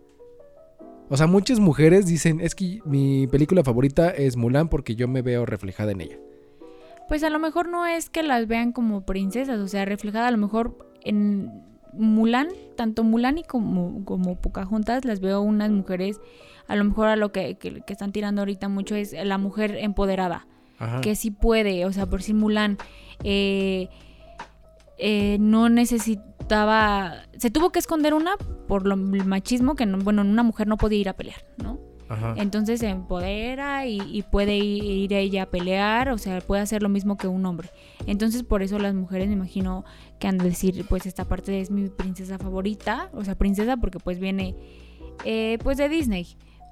O 1.12 1.16
sea, 1.16 1.26
muchas 1.26 1.58
mujeres 1.58 2.06
dicen, 2.06 2.40
es 2.40 2.54
que 2.54 2.80
mi 2.84 3.26
película 3.26 3.64
favorita 3.64 4.10
es 4.10 4.36
Mulan 4.36 4.68
porque 4.68 4.94
yo 4.94 5.08
me 5.08 5.22
veo 5.22 5.44
reflejada 5.44 5.90
en 5.90 6.02
ella. 6.02 6.16
Pues 7.08 7.24
a 7.24 7.30
lo 7.30 7.40
mejor 7.40 7.68
no 7.68 7.84
es 7.84 8.08
que 8.08 8.22
las 8.22 8.46
vean 8.46 8.70
como 8.70 9.04
princesas, 9.04 9.58
o 9.58 9.66
sea, 9.66 9.84
reflejada 9.84 10.28
a 10.28 10.30
lo 10.30 10.38
mejor 10.38 10.78
en 11.02 11.50
Mulan, 11.92 12.46
tanto 12.76 13.02
Mulan 13.02 13.38
y 13.38 13.42
como, 13.42 14.04
como 14.04 14.40
Pocahontas, 14.40 15.04
las 15.04 15.18
veo 15.18 15.40
unas 15.40 15.72
mujeres, 15.72 16.20
a 16.68 16.76
lo 16.76 16.84
mejor 16.84 17.08
a 17.08 17.16
lo 17.16 17.32
que, 17.32 17.56
que, 17.56 17.82
están 17.88 18.12
tirando 18.12 18.42
ahorita 18.42 18.68
mucho 18.68 18.94
es 18.94 19.12
la 19.12 19.36
mujer 19.36 19.76
empoderada, 19.80 20.46
que 21.02 21.16
sí 21.16 21.32
puede, 21.32 21.86
o 21.86 21.92
sea, 21.92 22.06
por 22.06 22.22
si 22.22 22.34
Mulan 22.34 22.78
eh, 23.24 23.88
eh, 24.96 25.38
no 25.40 25.68
se 27.38 27.50
tuvo 27.50 27.70
que 27.70 27.78
esconder 27.78 28.14
una 28.14 28.36
por 28.66 28.86
lo, 28.86 28.94
el 28.94 29.24
machismo, 29.24 29.74
que 29.74 29.86
bueno, 29.86 30.22
una 30.22 30.42
mujer 30.42 30.66
no 30.66 30.76
podía 30.76 30.98
ir 30.98 31.08
a 31.08 31.14
pelear, 31.14 31.44
¿no? 31.62 31.78
Entonces 32.34 32.80
se 32.80 32.88
empodera 32.88 33.86
y, 33.86 34.24
puede 34.32 34.56
ir, 34.56 35.12
ella 35.12 35.44
a 35.44 35.46
pelear, 35.46 36.08
o 36.08 36.18
sea, 36.18 36.40
puede 36.40 36.60
hacer 36.60 36.82
lo 36.82 36.88
mismo 36.88 37.16
que 37.16 37.28
un 37.28 37.46
hombre. 37.46 37.70
Entonces 38.04 38.42
por 38.42 38.64
eso 38.64 38.80
las 38.80 38.94
mujeres 38.94 39.28
me 39.28 39.34
imagino 39.34 39.84
que 40.18 40.26
han 40.26 40.36
de 40.36 40.46
decir, 40.46 40.84
pues 40.88 41.06
esta 41.06 41.24
parte 41.24 41.60
es 41.60 41.70
mi 41.70 41.88
princesa 41.88 42.36
favorita, 42.36 43.10
o 43.14 43.22
sea, 43.22 43.36
princesa 43.36 43.76
porque 43.76 44.00
pues 44.00 44.18
viene 44.18 44.56
eh, 45.24 45.58
pues 45.62 45.78
de 45.78 45.88
Disney. 45.88 46.26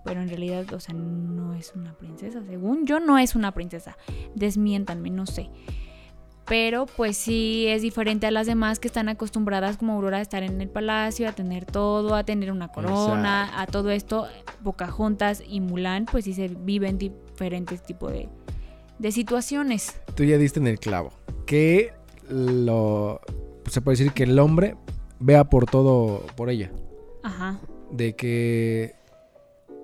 Pero 0.04 0.22
en 0.22 0.28
realidad, 0.28 0.72
o 0.72 0.80
sea, 0.80 0.94
no 0.94 1.54
es 1.54 1.72
una 1.74 1.92
princesa. 1.92 2.42
Según 2.44 2.86
yo, 2.86 2.98
no 2.98 3.18
es 3.18 3.34
una 3.34 3.52
princesa. 3.52 3.96
Desmiéntanme, 4.34 5.10
no 5.10 5.26
sé 5.26 5.50
pero 6.48 6.86
pues 6.86 7.16
sí 7.16 7.66
es 7.68 7.82
diferente 7.82 8.26
a 8.26 8.30
las 8.30 8.46
demás 8.46 8.78
que 8.78 8.88
están 8.88 9.08
acostumbradas 9.08 9.76
como 9.76 9.92
Aurora 9.92 10.18
a 10.18 10.20
estar 10.20 10.42
en 10.42 10.60
el 10.60 10.68
palacio, 10.68 11.28
a 11.28 11.32
tener 11.32 11.66
todo, 11.66 12.14
a 12.14 12.24
tener 12.24 12.50
una 12.50 12.68
corona, 12.68 13.60
a 13.60 13.66
todo 13.66 13.90
esto. 13.90 14.26
Pocahontas 14.64 15.42
y 15.46 15.60
Mulan 15.60 16.06
pues 16.06 16.24
sí 16.24 16.32
se 16.32 16.48
viven 16.48 16.98
diferentes 16.98 17.82
tipos 17.82 18.12
de, 18.12 18.28
de 18.98 19.12
situaciones. 19.12 20.00
Tú 20.14 20.24
ya 20.24 20.38
diste 20.38 20.58
en 20.58 20.66
el 20.66 20.78
clavo. 20.78 21.12
Que 21.46 21.92
lo... 22.28 23.20
Se 23.66 23.82
puede 23.82 23.98
decir 23.98 24.12
que 24.12 24.22
el 24.22 24.38
hombre 24.38 24.76
vea 25.20 25.44
por 25.44 25.66
todo 25.66 26.24
por 26.36 26.48
ella. 26.48 26.72
Ajá. 27.22 27.58
De 27.90 28.14
que 28.14 28.97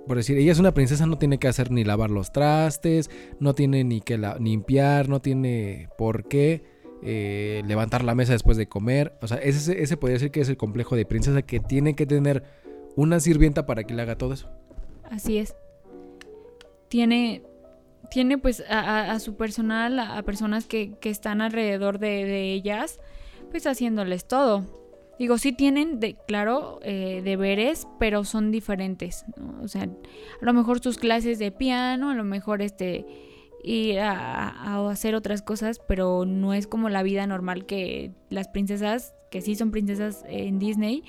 por 0.06 0.16
decir, 0.16 0.36
ella 0.36 0.52
es 0.52 0.58
una 0.58 0.74
princesa, 0.74 1.06
no 1.06 1.18
tiene 1.18 1.38
que 1.38 1.48
hacer 1.48 1.70
ni 1.70 1.84
lavar 1.84 2.10
los 2.10 2.32
trastes, 2.32 3.10
no 3.40 3.54
tiene 3.54 3.84
ni 3.84 4.00
que 4.00 4.18
limpiar, 4.38 5.08
no 5.08 5.20
tiene 5.20 5.88
por 5.96 6.28
qué 6.28 6.62
eh, 7.02 7.62
levantar 7.66 8.04
la 8.04 8.14
mesa 8.14 8.32
después 8.32 8.56
de 8.56 8.66
comer. 8.66 9.16
O 9.22 9.28
sea, 9.28 9.38
ese, 9.38 9.82
ese 9.82 9.96
podría 9.96 10.18
ser 10.18 10.30
que 10.30 10.40
es 10.40 10.48
el 10.48 10.56
complejo 10.56 10.96
de 10.96 11.06
princesa 11.06 11.42
que 11.42 11.60
tiene 11.60 11.94
que 11.94 12.06
tener 12.06 12.42
una 12.96 13.20
sirvienta 13.20 13.66
para 13.66 13.84
que 13.84 13.94
le 13.94 14.02
haga 14.02 14.16
todo 14.16 14.34
eso. 14.34 14.50
Así 15.10 15.38
es. 15.38 15.54
Tiene, 16.88 17.42
tiene 18.10 18.38
pues 18.38 18.62
a, 18.68 19.18
su 19.20 19.36
personal, 19.36 19.98
a, 19.98 20.22
personas 20.22 20.66
que, 20.66 20.96
están 21.02 21.40
alrededor 21.40 21.98
de, 21.98 22.24
de 22.24 22.52
ellas, 22.52 23.00
pues 23.50 23.66
haciéndoles 23.66 24.26
todo. 24.26 24.83
Digo, 25.18 25.38
sí 25.38 25.52
tienen, 25.52 26.00
de, 26.00 26.16
claro, 26.26 26.80
eh, 26.82 27.22
deberes, 27.24 27.86
pero 27.98 28.24
son 28.24 28.50
diferentes. 28.50 29.24
O 29.62 29.68
sea, 29.68 29.82
a 29.82 30.44
lo 30.44 30.52
mejor 30.52 30.80
sus 30.80 30.98
clases 30.98 31.38
de 31.38 31.52
piano, 31.52 32.10
a 32.10 32.14
lo 32.14 32.24
mejor 32.24 32.62
este 32.62 33.06
ir 33.62 33.98
a, 34.00 34.88
hacer 34.90 35.14
otras 35.14 35.40
cosas, 35.42 35.80
pero 35.88 36.24
no 36.26 36.52
es 36.52 36.66
como 36.66 36.88
la 36.90 37.02
vida 37.02 37.26
normal 37.26 37.64
que 37.64 38.12
las 38.28 38.48
princesas, 38.48 39.14
que 39.30 39.40
sí 39.40 39.54
son 39.54 39.70
princesas 39.70 40.24
en 40.28 40.58
Disney, 40.58 41.02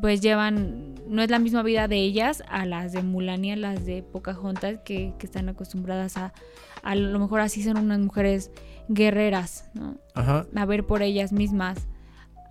pues 0.00 0.20
llevan, 0.20 0.94
no 1.06 1.22
es 1.22 1.30
la 1.30 1.38
misma 1.38 1.62
vida 1.62 1.88
de 1.88 1.96
ellas 1.96 2.42
a 2.48 2.66
las 2.66 2.92
de 2.92 3.02
Mulan 3.02 3.44
y 3.44 3.52
a 3.52 3.56
las 3.56 3.84
de 3.84 4.02
Pocahontas 4.02 4.80
que, 4.84 5.14
que 5.18 5.26
están 5.26 5.48
acostumbradas 5.48 6.16
a, 6.16 6.32
a 6.82 6.94
lo 6.94 7.18
mejor 7.18 7.40
así 7.40 7.62
son 7.62 7.78
unas 7.78 7.98
mujeres 7.98 8.50
guerreras, 8.88 9.70
¿no? 9.74 9.98
Ajá. 10.14 10.46
A 10.54 10.66
ver 10.66 10.86
por 10.86 11.02
ellas 11.02 11.32
mismas 11.32 11.86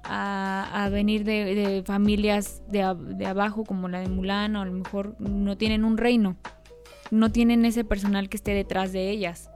a, 0.09 0.89
venir 0.91 1.23
de, 1.23 1.83
familias 1.85 2.61
de, 2.69 2.81
abajo 3.25 3.63
como 3.63 3.87
la 3.87 3.99
de 3.99 4.09
Mulan 4.09 4.55
o 4.55 4.61
a 4.61 4.65
lo 4.65 4.71
mejor 4.71 5.15
no 5.19 5.57
tienen 5.57 5.83
un 5.83 5.97
reino, 5.97 6.37
no 7.11 7.31
tienen 7.31 7.65
ese 7.65 7.83
personal 7.83 8.29
que 8.29 8.37
esté 8.37 8.53
detrás 8.53 8.91
de 8.91 9.09
ellas. 9.09 9.49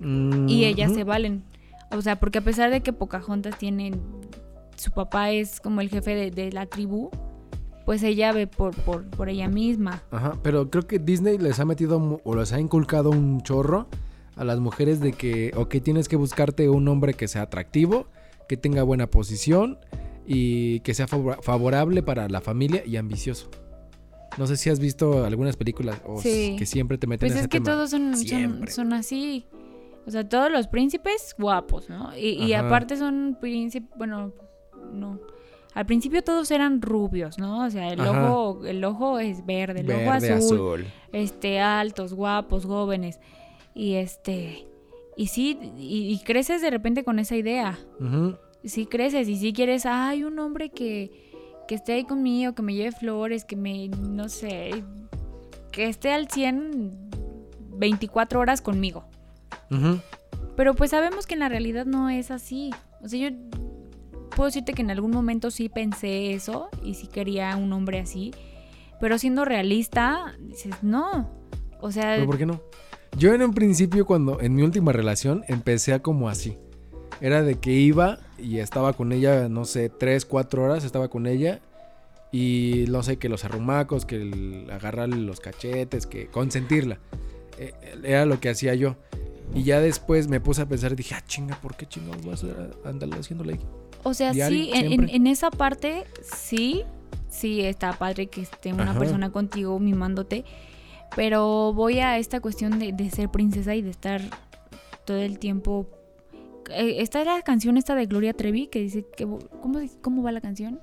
Y 0.00 0.64
ellas 0.64 0.92
se 0.92 1.04
valen. 1.04 1.44
O 1.90 2.02
sea, 2.02 2.18
porque 2.18 2.38
a 2.38 2.42
pesar 2.42 2.70
de 2.70 2.82
que 2.82 2.92
Pocahontas 2.92 3.56
tiene, 3.56 3.92
su 4.76 4.90
papá 4.90 5.30
es 5.30 5.60
como 5.60 5.80
el 5.80 5.88
jefe 5.88 6.30
de, 6.30 6.52
la 6.52 6.66
tribu, 6.66 7.10
pues 7.86 8.02
ella 8.02 8.32
ve 8.32 8.46
por, 8.46 8.74
por, 8.74 9.04
por, 9.04 9.28
ella 9.28 9.48
misma. 9.48 10.02
Ajá, 10.10 10.34
pero 10.42 10.68
creo 10.68 10.86
que 10.86 10.98
Disney 10.98 11.38
les 11.38 11.60
ha 11.60 11.64
metido 11.64 12.20
o 12.22 12.34
les 12.34 12.52
ha 12.52 12.60
inculcado 12.60 13.10
un 13.10 13.40
chorro 13.42 13.86
a 14.36 14.44
las 14.44 14.58
mujeres 14.58 15.00
de 15.00 15.12
que, 15.12 15.52
ok, 15.56 15.76
tienes 15.82 16.08
que 16.08 16.16
buscarte 16.16 16.68
un 16.68 16.88
hombre 16.88 17.14
que 17.14 17.28
sea 17.28 17.42
atractivo 17.42 18.06
que 18.48 18.56
tenga 18.56 18.82
buena 18.82 19.06
posición 19.06 19.78
y 20.26 20.80
que 20.80 20.94
sea 20.94 21.06
favorable 21.06 22.02
para 22.02 22.28
la 22.28 22.40
familia 22.40 22.82
y 22.86 22.96
ambicioso. 22.96 23.50
No 24.38 24.46
sé 24.46 24.56
si 24.56 24.70
has 24.70 24.80
visto 24.80 25.24
algunas 25.24 25.56
películas 25.56 26.00
o 26.04 26.20
que 26.20 26.66
siempre 26.66 26.98
te 26.98 27.06
meten 27.06 27.20
pues 27.20 27.32
en 27.32 27.38
ese 27.38 27.44
es 27.44 27.48
que 27.48 27.60
todos 27.60 27.90
son, 27.90 28.14
son, 28.68 28.92
así. 28.92 29.46
O 30.06 30.10
sea, 30.10 30.28
todos 30.28 30.50
los 30.50 30.66
príncipes 30.66 31.34
guapos, 31.38 31.88
¿no? 31.88 32.16
Y, 32.16 32.52
aparte 32.54 32.96
son 32.96 33.36
príncipes, 33.40 33.90
bueno, 33.96 34.32
no. 34.92 35.20
Al 35.74 35.86
principio 35.86 36.22
todos 36.22 36.50
eran 36.52 36.80
rubios, 36.80 37.38
¿no? 37.38 37.64
O 37.64 37.70
sea, 37.70 37.88
el 37.88 38.00
ojo 38.00 38.64
el 38.64 38.84
ojo 38.84 39.18
es 39.18 39.44
verde, 39.44 39.80
el 39.80 39.90
ojo 39.90 40.10
azul, 40.10 40.86
este 41.12 41.60
altos, 41.60 42.14
guapos, 42.14 42.64
jóvenes. 42.64 43.18
Y 43.74 43.94
este 43.94 44.68
y 45.16 45.26
sí, 45.28 45.58
y, 45.76 46.18
creces 46.24 46.62
de 46.62 46.70
repente 46.70 47.04
con 47.04 47.18
esa 47.18 47.36
idea. 47.36 47.78
Sí 48.64 48.86
creces 48.86 49.28
y 49.28 49.36
sí 49.36 49.52
quieres, 49.52 49.86
hay 49.86 50.24
un 50.24 50.38
hombre 50.38 50.70
que, 50.70 51.10
que 51.68 51.74
esté 51.74 51.92
ahí 51.92 52.04
conmigo, 52.04 52.54
que 52.54 52.62
me 52.62 52.74
lleve 52.74 52.92
flores, 52.92 53.44
que 53.44 53.56
me, 53.56 53.88
no 53.88 54.28
sé, 54.28 54.84
que 55.70 55.88
esté 55.88 56.12
al 56.12 56.28
100 56.28 57.10
24 57.76 58.40
horas 58.40 58.60
conmigo. 58.60 59.04
Pero 60.56 60.74
pues 60.74 60.92
sabemos 60.92 61.26
que 61.26 61.34
en 61.34 61.40
la 61.40 61.48
realidad 61.48 61.84
no 61.84 62.08
es 62.08 62.30
así. 62.30 62.70
O 63.02 63.08
sea, 63.08 63.28
yo 63.28 63.36
puedo 64.36 64.46
decirte 64.46 64.72
que 64.72 64.82
en 64.82 64.90
algún 64.90 65.10
momento 65.10 65.50
sí 65.50 65.68
pensé 65.68 66.32
eso 66.32 66.68
y 66.82 66.94
sí 66.94 67.08
quería 67.08 67.56
un 67.56 67.72
hombre 67.72 67.98
así. 67.98 68.32
Pero 69.00 69.18
siendo 69.18 69.44
realista, 69.44 70.36
dices, 70.38 70.82
no. 70.82 71.28
O 71.80 71.90
sea... 71.90 72.14
¿Pero 72.14 72.26
por 72.26 72.38
qué 72.38 72.46
no? 72.46 72.60
Yo 73.16 73.32
en 73.32 73.42
un 73.42 73.54
principio, 73.54 74.06
cuando 74.06 74.40
en 74.40 74.54
mi 74.54 74.62
última 74.62 74.92
relación, 74.92 75.44
empecé 75.48 75.92
a 75.92 76.00
como 76.00 76.28
así. 76.28 76.56
Era 77.20 77.42
de 77.42 77.56
que 77.56 77.72
iba 77.72 78.18
y 78.38 78.58
estaba 78.58 78.92
con 78.92 79.12
ella, 79.12 79.48
no 79.48 79.64
sé, 79.64 79.88
tres, 79.88 80.24
cuatro 80.24 80.64
horas 80.64 80.84
estaba 80.84 81.08
con 81.08 81.26
ella. 81.26 81.60
Y 82.32 82.86
no 82.88 83.04
sé, 83.04 83.16
que 83.16 83.28
los 83.28 83.44
arrumacos, 83.44 84.04
que 84.04 84.66
agarrarle 84.72 85.16
los 85.18 85.38
cachetes, 85.38 86.06
que 86.06 86.26
consentirla. 86.26 86.98
Eh, 87.58 87.72
era 88.02 88.26
lo 88.26 88.40
que 88.40 88.48
hacía 88.50 88.74
yo. 88.74 88.96
Y 89.54 89.62
ya 89.62 89.78
después 89.78 90.26
me 90.26 90.40
puse 90.40 90.62
a 90.62 90.66
pensar 90.66 90.92
y 90.92 90.96
dije, 90.96 91.14
ah, 91.14 91.22
chinga, 91.26 91.60
¿por 91.60 91.76
qué 91.76 91.86
chingados 91.86 92.24
vas 92.24 92.44
a 92.44 92.88
andar 92.88 93.08
haciéndole 93.10 93.54
ahí? 93.54 93.60
O 94.02 94.14
sea, 94.14 94.32
sí, 94.34 94.70
en, 94.74 95.26
esa 95.28 95.50
parte, 95.50 96.04
sí, 96.22 96.82
sí 97.30 97.60
está 97.60 97.92
padre 97.92 98.26
que 98.26 98.42
esté 98.42 98.72
una 98.72 98.98
persona 98.98 99.30
contigo 99.30 99.78
mimándote. 99.78 100.44
Pero 101.16 101.72
voy 101.72 102.00
a 102.00 102.18
esta 102.18 102.40
cuestión 102.40 102.78
de, 102.78 103.10
ser 103.10 103.28
princesa 103.30 103.74
y 103.74 103.82
de 103.82 103.90
estar 103.90 104.20
todo 105.04 105.18
el 105.18 105.38
tiempo... 105.38 105.86
Eh, 106.70 106.96
esta 106.98 107.20
es 107.20 107.26
la 107.26 107.42
canción 107.42 107.76
esta 107.76 107.94
de 107.94 108.06
Gloria 108.06 108.32
Trevi 108.32 108.66
que 108.66 108.80
dice 108.80 109.04
que... 109.16 109.24
¿Cómo, 109.24 109.80
cómo 110.00 110.22
va 110.22 110.32
la 110.32 110.40
canción? 110.40 110.80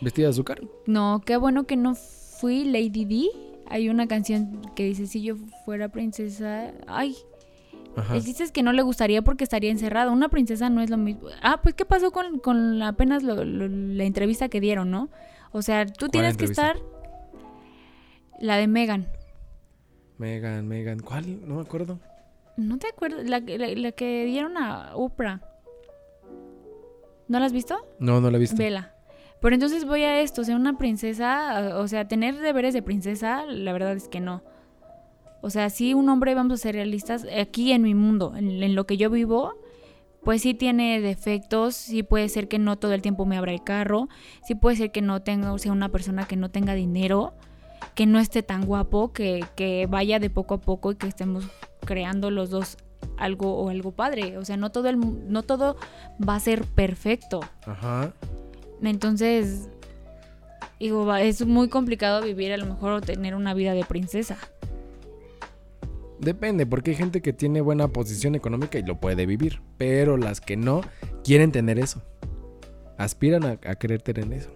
¿Vestida 0.00 0.26
de 0.26 0.30
azúcar? 0.30 0.60
No, 0.86 1.22
qué 1.24 1.36
bueno 1.36 1.64
que 1.64 1.76
no 1.76 1.94
fui 1.94 2.64
Lady 2.64 3.04
D. 3.04 3.28
Hay 3.66 3.88
una 3.88 4.06
canción 4.06 4.60
que 4.76 4.84
dice, 4.84 5.06
si 5.06 5.22
yo 5.22 5.36
fuera 5.64 5.88
princesa... 5.88 6.72
Ay, 6.86 7.16
Ajá. 7.96 8.16
El 8.16 8.26
es 8.26 8.50
que 8.50 8.62
no 8.62 8.72
le 8.72 8.82
gustaría 8.82 9.22
porque 9.22 9.44
estaría 9.44 9.70
encerrada. 9.70 10.10
Una 10.10 10.28
princesa 10.28 10.68
no 10.68 10.80
es 10.80 10.90
lo 10.90 10.96
mismo. 10.96 11.28
Ah, 11.42 11.60
pues 11.62 11.74
¿qué 11.74 11.84
pasó 11.84 12.10
con, 12.10 12.38
con 12.38 12.82
apenas 12.82 13.22
la 13.22 14.04
entrevista 14.04 14.48
que 14.48 14.60
dieron, 14.60 14.90
no? 14.90 15.08
O 15.52 15.62
sea, 15.62 15.86
tú 15.86 16.08
tienes 16.08 16.36
que 16.36 16.44
estar... 16.44 16.76
La 18.40 18.56
de 18.56 18.66
Megan. 18.66 19.06
Megan, 20.24 20.66
Megan, 20.66 21.00
¿cuál? 21.00 21.46
No 21.46 21.56
me 21.56 21.60
acuerdo. 21.60 21.98
No 22.56 22.78
te 22.78 22.88
acuerdas, 22.88 23.28
la, 23.28 23.40
la, 23.40 23.92
que 23.92 24.24
dieron 24.24 24.56
a 24.56 24.96
Oprah. 24.96 25.42
¿No 27.28 27.38
la 27.38 27.44
has 27.44 27.52
visto? 27.52 27.76
No, 27.98 28.22
no 28.22 28.30
la 28.30 28.38
he 28.38 28.40
visto. 28.40 28.56
Vela. 28.56 28.94
Pero 29.42 29.54
entonces 29.54 29.84
voy 29.84 30.00
a 30.00 30.22
esto, 30.22 30.40
o 30.40 30.44
sea, 30.44 30.56
una 30.56 30.78
princesa, 30.78 31.76
o 31.76 31.86
sea, 31.88 32.08
tener 32.08 32.38
deberes 32.38 32.72
de 32.72 32.80
princesa, 32.80 33.44
la 33.44 33.74
verdad 33.74 33.92
es 33.92 34.08
que 34.08 34.20
no. 34.20 34.42
O 35.42 35.50
sea, 35.50 35.68
sí, 35.68 35.92
un 35.92 36.08
hombre, 36.08 36.34
vamos 36.34 36.54
a 36.54 36.62
ser 36.62 36.74
realistas, 36.74 37.26
aquí 37.38 37.72
en 37.72 37.82
mi 37.82 37.94
mundo, 37.94 38.32
en, 38.34 38.74
lo 38.74 38.86
que 38.86 38.96
yo 38.96 39.10
vivo, 39.10 39.52
pues 40.22 40.40
sí 40.40 40.54
tiene 40.54 41.02
defectos, 41.02 41.74
sí 41.74 42.02
puede 42.02 42.30
ser 42.30 42.48
que 42.48 42.58
no 42.58 42.78
todo 42.78 42.94
el 42.94 43.02
tiempo 43.02 43.26
me 43.26 43.36
abra 43.36 43.52
el 43.52 43.62
carro, 43.62 44.08
sí 44.42 44.54
puede 44.54 44.76
ser 44.76 44.90
que 44.90 45.02
no 45.02 45.20
tenga, 45.20 45.52
o 45.52 45.58
sea, 45.58 45.72
una 45.72 45.90
persona 45.90 46.24
que 46.24 46.36
no 46.36 46.50
tenga 46.50 46.72
dinero, 46.72 47.34
que 47.94 48.06
no 48.06 48.18
esté 48.18 48.42
tan 48.42 48.64
guapo, 48.66 49.12
que, 49.12 49.44
que 49.56 49.86
vaya 49.88 50.18
de 50.18 50.30
poco 50.30 50.54
a 50.54 50.60
poco 50.60 50.92
y 50.92 50.96
que 50.96 51.06
estemos 51.06 51.44
creando 51.84 52.30
los 52.30 52.50
dos 52.50 52.76
algo 53.16 53.56
o 53.56 53.68
algo 53.68 53.92
padre. 53.92 54.38
O 54.38 54.44
sea, 54.44 54.56
no 54.56 54.70
todo 54.70 54.88
el 54.88 54.98
no 54.98 55.42
todo 55.42 55.76
va 56.26 56.36
a 56.36 56.40
ser 56.40 56.64
perfecto. 56.64 57.40
Ajá. 57.66 58.12
Entonces, 58.82 59.68
digo, 60.78 61.14
es 61.14 61.46
muy 61.46 61.68
complicado 61.68 62.22
vivir 62.22 62.52
a 62.52 62.56
lo 62.56 62.66
mejor 62.66 62.92
o 62.92 63.00
tener 63.00 63.34
una 63.34 63.54
vida 63.54 63.72
de 63.72 63.84
princesa. 63.84 64.38
Depende, 66.20 66.64
porque 66.64 66.92
hay 66.92 66.96
gente 66.96 67.20
que 67.20 67.32
tiene 67.32 67.60
buena 67.60 67.88
posición 67.88 68.34
económica 68.34 68.78
y 68.78 68.82
lo 68.82 68.98
puede 68.98 69.26
vivir, 69.26 69.60
pero 69.76 70.16
las 70.16 70.40
que 70.40 70.56
no 70.56 70.82
quieren 71.22 71.52
tener 71.52 71.78
eso. 71.78 72.02
Aspiran 72.96 73.44
a, 73.44 73.56
querer 73.56 74.00
tener 74.00 74.32
eso. 74.32 74.50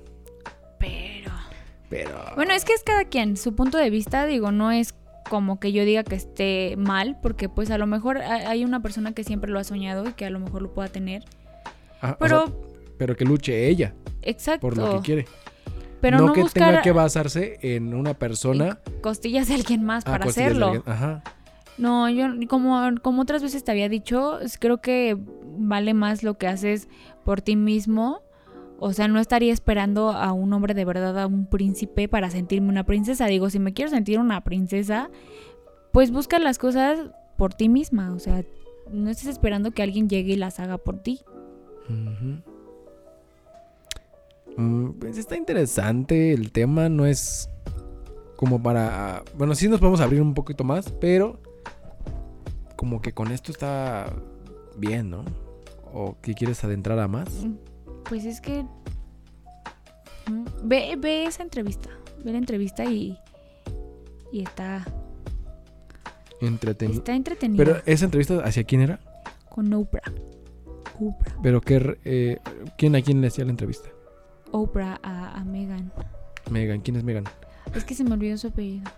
Pero... 1.88 2.18
Bueno, 2.34 2.52
es 2.52 2.64
que 2.64 2.72
es 2.72 2.82
cada 2.82 3.04
quien. 3.04 3.36
Su 3.36 3.54
punto 3.54 3.78
de 3.78 3.90
vista, 3.90 4.26
digo, 4.26 4.52
no 4.52 4.70
es 4.70 4.94
como 5.28 5.60
que 5.60 5.72
yo 5.72 5.84
diga 5.84 6.04
que 6.04 6.14
esté 6.14 6.74
mal, 6.76 7.18
porque 7.22 7.48
pues 7.48 7.70
a 7.70 7.78
lo 7.78 7.86
mejor 7.86 8.18
hay 8.18 8.64
una 8.64 8.80
persona 8.80 9.12
que 9.12 9.24
siempre 9.24 9.50
lo 9.50 9.58
ha 9.58 9.64
soñado 9.64 10.08
y 10.08 10.12
que 10.12 10.24
a 10.24 10.30
lo 10.30 10.40
mejor 10.40 10.62
lo 10.62 10.72
pueda 10.72 10.88
tener. 10.88 11.24
Ah, 12.00 12.16
pero... 12.18 12.62
pero 12.98 13.16
que 13.16 13.24
luche 13.24 13.68
ella. 13.68 13.94
Exacto. 14.22 14.60
Por 14.60 14.76
lo 14.76 14.96
que 14.96 15.00
quiere. 15.04 15.26
Pero 16.00 16.18
no, 16.18 16.32
que 16.32 16.44
tenga 16.44 16.80
que 16.82 16.92
basarse 16.92 17.58
en 17.60 17.92
una 17.94 18.14
persona. 18.14 18.78
Costillas 19.00 19.48
de 19.48 19.54
alguien 19.54 19.84
más 19.84 20.04
ah, 20.06 20.12
para 20.12 20.26
hacerlo. 20.26 20.82
Ajá. 20.86 21.22
No, 21.76 22.08
yo 22.08 22.26
como, 22.48 22.90
como 23.02 23.22
otras 23.22 23.42
veces 23.42 23.64
te 23.64 23.70
había 23.70 23.88
dicho, 23.88 24.38
creo 24.58 24.80
que 24.80 25.16
vale 25.58 25.94
más 25.94 26.22
lo 26.22 26.36
que 26.36 26.46
haces 26.46 26.88
por 27.24 27.40
ti 27.40 27.56
mismo. 27.56 28.22
O 28.78 28.92
sea, 28.92 29.08
no 29.08 29.18
estaría 29.18 29.52
esperando 29.52 30.12
a 30.12 30.32
un 30.32 30.52
hombre 30.52 30.72
de 30.72 30.84
verdad, 30.84 31.18
a 31.18 31.26
un 31.26 31.46
príncipe 31.46 32.08
para 32.08 32.30
sentirme 32.30 32.68
una 32.68 32.84
princesa. 32.84 33.26
Digo, 33.26 33.50
si 33.50 33.58
me 33.58 33.72
quiero 33.72 33.90
sentir 33.90 34.20
una 34.20 34.42
princesa, 34.44 35.10
pues 35.92 36.12
busca 36.12 36.38
las 36.38 36.58
cosas 36.58 37.10
por 37.36 37.54
ti 37.54 37.68
misma. 37.68 38.12
O 38.14 38.20
sea, 38.20 38.44
no 38.92 39.10
estés 39.10 39.26
esperando 39.28 39.72
que 39.72 39.82
alguien 39.82 40.08
llegue 40.08 40.34
y 40.34 40.36
las 40.36 40.60
haga 40.60 40.78
por 40.78 41.02
ti. 41.02 41.20
Mm, 44.56 44.90
pues 45.00 45.18
está 45.18 45.36
interesante 45.36 46.32
el 46.32 46.52
tema, 46.52 46.88
no 46.88 47.06
es 47.06 47.50
como 48.36 48.62
para... 48.62 49.24
Bueno, 49.36 49.54
sí 49.54 49.68
nos 49.68 49.80
podemos 49.80 50.00
abrir 50.00 50.22
un 50.22 50.34
poquito 50.34 50.62
más, 50.62 50.92
pero 51.00 51.40
como 52.76 53.00
que 53.02 53.12
con 53.12 53.32
esto 53.32 53.50
está 53.50 54.12
bien, 54.76 55.10
¿no? 55.10 55.24
¿O 55.92 56.16
qué 56.22 56.34
quieres 56.34 56.62
adentrar 56.62 56.98
a 57.00 57.08
más? 57.08 57.46
Pues 58.08 58.24
es 58.24 58.40
que... 58.40 58.62
Mm, 60.26 60.44
ve, 60.64 60.96
ve 60.98 61.24
esa 61.24 61.42
entrevista, 61.42 61.90
ve 62.24 62.32
la 62.32 62.38
entrevista 62.38 62.84
y... 62.84 63.18
Y 64.32 64.42
está... 64.42 64.84
Entretenido. 66.40 66.98
Está 66.98 67.14
entretenido. 67.14 67.64
Pero 67.64 67.82
esa 67.84 68.04
entrevista, 68.04 68.40
¿hacia 68.44 68.64
quién 68.64 68.82
era? 68.82 69.00
Con 69.48 69.72
Oprah. 69.72 70.12
Oprah. 71.00 71.36
Pero 71.42 71.60
qué, 71.60 71.98
eh, 72.04 72.38
¿quién 72.76 72.94
a 72.94 73.02
quién 73.02 73.20
le 73.20 73.26
hacía 73.28 73.44
la 73.44 73.50
entrevista? 73.50 73.88
Oprah 74.52 75.00
a, 75.02 75.38
a 75.38 75.44
Megan. 75.44 75.92
Megan, 76.50 76.80
¿quién 76.80 76.96
es 76.96 77.04
Megan? 77.04 77.24
Es 77.74 77.84
que 77.84 77.94
se 77.94 78.04
me 78.04 78.12
olvidó 78.12 78.36
su 78.38 78.48
apellido. 78.48 78.88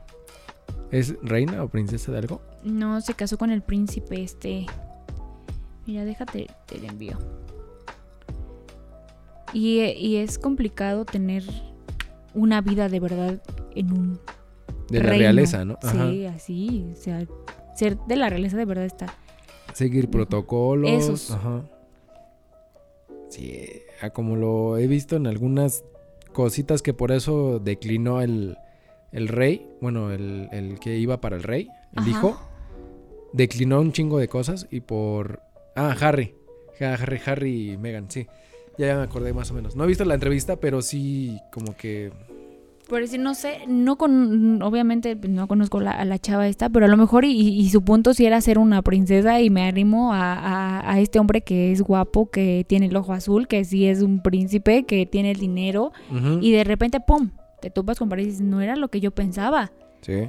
¿Es 0.90 1.14
reina 1.22 1.62
o 1.62 1.68
princesa 1.68 2.12
de 2.12 2.18
algo? 2.18 2.42
No, 2.64 3.00
se 3.00 3.14
casó 3.14 3.38
con 3.38 3.50
el 3.50 3.62
príncipe 3.62 4.22
este. 4.22 4.66
Mira, 5.86 6.04
déjate, 6.04 6.48
te 6.66 6.78
lo 6.78 6.88
envío. 6.88 7.18
Y, 9.52 9.80
y, 9.80 10.16
es 10.16 10.38
complicado 10.38 11.04
tener 11.04 11.42
una 12.34 12.60
vida 12.60 12.88
de 12.88 13.00
verdad 13.00 13.42
en 13.74 13.92
un. 13.92 14.20
De 14.88 15.02
la 15.02 15.10
realeza, 15.10 15.64
¿no? 15.64 15.78
Sí, 15.82 16.26
así. 16.26 16.86
O 16.92 16.96
sea, 16.96 17.26
ser 17.74 17.98
de 18.06 18.16
la 18.16 18.28
realeza 18.28 18.56
de 18.56 18.64
verdad 18.64 18.84
está. 18.84 19.14
Seguir 19.72 20.10
protocolos. 20.10 20.90
Esos. 20.90 21.30
Ajá. 21.32 21.64
Sí, 23.28 23.64
como 24.12 24.36
lo 24.36 24.76
he 24.76 24.86
visto 24.88 25.16
en 25.16 25.26
algunas 25.26 25.84
cositas 26.32 26.82
que 26.82 26.94
por 26.94 27.12
eso 27.12 27.60
declinó 27.60 28.22
el, 28.22 28.56
el 29.12 29.28
rey, 29.28 29.68
bueno, 29.80 30.12
el, 30.12 30.48
el, 30.52 30.78
que 30.80 30.96
iba 30.96 31.20
para 31.20 31.36
el 31.36 31.42
rey, 31.42 31.68
el 31.96 32.08
hijo, 32.08 32.40
declinó 33.32 33.80
un 33.80 33.92
chingo 33.92 34.18
de 34.18 34.28
cosas 34.28 34.66
y 34.70 34.80
por... 34.80 35.42
Ah, 35.76 35.94
Harry. 36.00 36.34
Harry, 36.80 37.20
Harry 37.24 37.72
y 37.72 37.76
Meghan, 37.76 38.10
sí. 38.10 38.26
Ya, 38.78 38.88
ya 38.88 38.96
me 38.96 39.02
acordé 39.02 39.32
más 39.32 39.50
o 39.50 39.54
menos. 39.54 39.76
No 39.76 39.84
he 39.84 39.86
visto 39.86 40.04
la 40.04 40.14
entrevista, 40.14 40.56
pero 40.56 40.82
sí 40.82 41.38
como 41.52 41.76
que... 41.76 42.12
Por 42.88 43.00
decir, 43.02 43.20
no 43.20 43.34
sé, 43.34 43.60
no 43.68 43.96
con, 43.96 44.60
obviamente 44.62 45.14
no 45.14 45.46
conozco 45.46 45.78
a 45.78 46.04
la 46.04 46.18
chava 46.18 46.48
esta, 46.48 46.70
pero 46.70 46.86
a 46.86 46.88
lo 46.88 46.96
mejor 46.96 47.24
y, 47.24 47.70
su 47.70 47.82
punto 47.82 48.14
sí 48.14 48.26
era 48.26 48.40
ser 48.40 48.58
una 48.58 48.82
princesa 48.82 49.40
y 49.40 49.48
me 49.48 49.68
arrimo 49.68 50.12
a, 50.12 50.90
a, 50.90 50.98
este 50.98 51.20
hombre 51.20 51.42
que 51.42 51.70
es 51.70 51.82
guapo, 51.82 52.30
que 52.30 52.64
tiene 52.66 52.86
el 52.86 52.96
ojo 52.96 53.12
azul, 53.12 53.46
que 53.46 53.64
sí 53.64 53.86
es 53.86 54.02
un 54.02 54.22
príncipe, 54.22 54.86
que 54.86 55.06
tiene 55.06 55.30
el 55.30 55.38
dinero 55.38 55.92
y 56.40 56.50
de 56.50 56.64
repente, 56.64 56.98
¡pum!, 56.98 57.30
te 57.60 57.70
topas 57.70 57.96
con 57.96 58.10
y 58.18 58.24
dices, 58.24 58.40
no 58.40 58.60
era 58.60 58.74
lo 58.74 58.88
que 58.88 58.98
yo 58.98 59.12
pensaba. 59.12 59.70
Sí. 60.00 60.28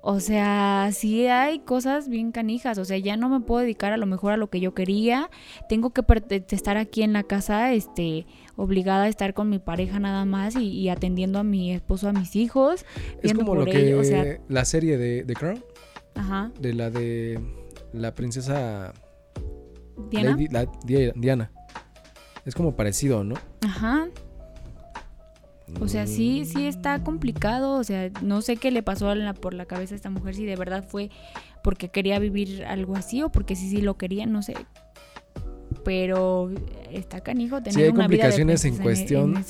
O 0.00 0.20
sea, 0.20 0.90
sí 0.92 1.26
hay 1.26 1.58
cosas 1.58 2.08
bien 2.08 2.30
canijas, 2.30 2.78
o 2.78 2.84
sea, 2.84 2.98
ya 2.98 3.16
no 3.16 3.28
me 3.28 3.40
puedo 3.40 3.62
dedicar 3.62 3.92
a 3.92 3.96
lo 3.96 4.06
mejor 4.06 4.32
a 4.32 4.36
lo 4.36 4.48
que 4.48 4.60
yo 4.60 4.72
quería, 4.72 5.28
tengo 5.68 5.90
que 5.90 6.02
estar 6.50 6.76
aquí 6.76 7.02
en 7.02 7.12
la 7.12 7.24
casa, 7.24 7.72
este, 7.72 8.24
obligada 8.54 9.04
a 9.04 9.08
estar 9.08 9.34
con 9.34 9.50
mi 9.50 9.58
pareja 9.58 9.98
nada 9.98 10.24
más 10.24 10.54
y, 10.54 10.88
atendiendo 10.88 11.40
a 11.40 11.42
mi 11.42 11.72
esposo, 11.72 12.08
a 12.08 12.12
mis 12.12 12.36
hijos. 12.36 12.86
Es 13.22 13.34
como 13.34 13.56
lo 13.56 13.64
que, 13.64 13.94
o 13.96 14.04
sea, 14.04 14.38
la 14.48 14.64
serie 14.64 14.98
de, 14.98 15.24
The 15.24 15.34
Crown, 15.34 15.64
Ajá. 16.14 16.52
de 16.60 16.74
la 16.74 16.90
de 16.90 17.40
la 17.92 18.14
princesa 18.14 18.92
Diana. 20.10 20.36
Diana. 21.16 21.50
Es 22.44 22.54
como 22.54 22.76
parecido, 22.76 23.24
¿no? 23.24 23.34
Ajá. 23.60 24.08
O 25.80 25.88
sea, 25.88 26.06
sí, 26.06 26.44
sí 26.44 26.66
está 26.66 27.02
complicado. 27.02 27.78
O 27.78 27.84
sea, 27.84 28.10
no 28.22 28.42
sé 28.42 28.56
qué 28.56 28.70
le 28.70 28.82
pasó 28.82 29.12
por 29.40 29.54
la 29.54 29.66
cabeza 29.66 29.94
a 29.94 29.96
esta 29.96 30.10
mujer, 30.10 30.34
si 30.34 30.44
de 30.44 30.56
verdad 30.56 30.84
fue 30.86 31.10
porque 31.62 31.88
quería 31.88 32.18
vivir 32.18 32.64
algo 32.64 32.96
así 32.96 33.22
o 33.22 33.30
porque 33.30 33.56
sí, 33.56 33.68
sí 33.68 33.80
lo 33.80 33.96
quería, 33.96 34.26
no 34.26 34.42
sé. 34.42 34.54
Pero 35.84 36.50
está 36.90 37.20
canijo 37.20 37.58
tener 37.58 37.74
sí, 37.74 37.82
hay 37.82 37.92
complicaciones 37.92 38.64
en 38.64 38.78
cuestión. 38.78 39.44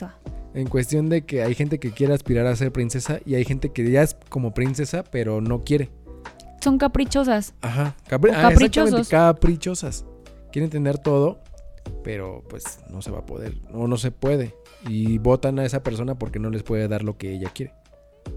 En, 0.55 0.69
cuestión 0.69 1.09
de 1.09 1.23
que 1.23 1.43
hay 1.43 1.55
gente 1.55 1.79
que 1.79 1.93
quiere 1.93 2.15
aspirar 2.15 2.47
a 2.47 2.57
ser 2.57 2.73
princesa 2.73 3.21
y 3.25 3.35
hay 3.35 3.45
gente 3.45 3.71
que 3.71 3.89
ya 3.91 4.03
es 4.03 4.17
como 4.29 4.53
princesa, 4.53 5.05
pero 5.05 5.41
no 5.41 5.63
quiere. 5.63 5.91
Son 6.61 6.79
caprichosas. 6.79 7.55
Ajá, 7.61 7.95
ah, 8.11 8.19
caprichosos. 8.51 9.09
caprichosas. 9.09 10.05
Quieren 10.51 10.71
tener 10.71 10.99
todo, 10.99 11.41
pero 12.03 12.43
pues 12.49 12.81
no 12.91 13.03
se 13.03 13.11
va 13.11 13.19
a 13.21 13.27
poder 13.27 13.55
o 13.73 13.87
no 13.87 13.97
se 13.97 14.11
puede 14.11 14.55
y 14.87 15.19
votan 15.19 15.59
a 15.59 15.65
esa 15.65 15.83
persona 15.83 16.19
porque 16.19 16.39
no 16.39 16.51
les 16.51 16.63
puede 16.63 16.89
dar 16.89 17.03
lo 17.03 17.17
que 17.17 17.33
ella 17.33 17.51
quiere. 17.51 17.73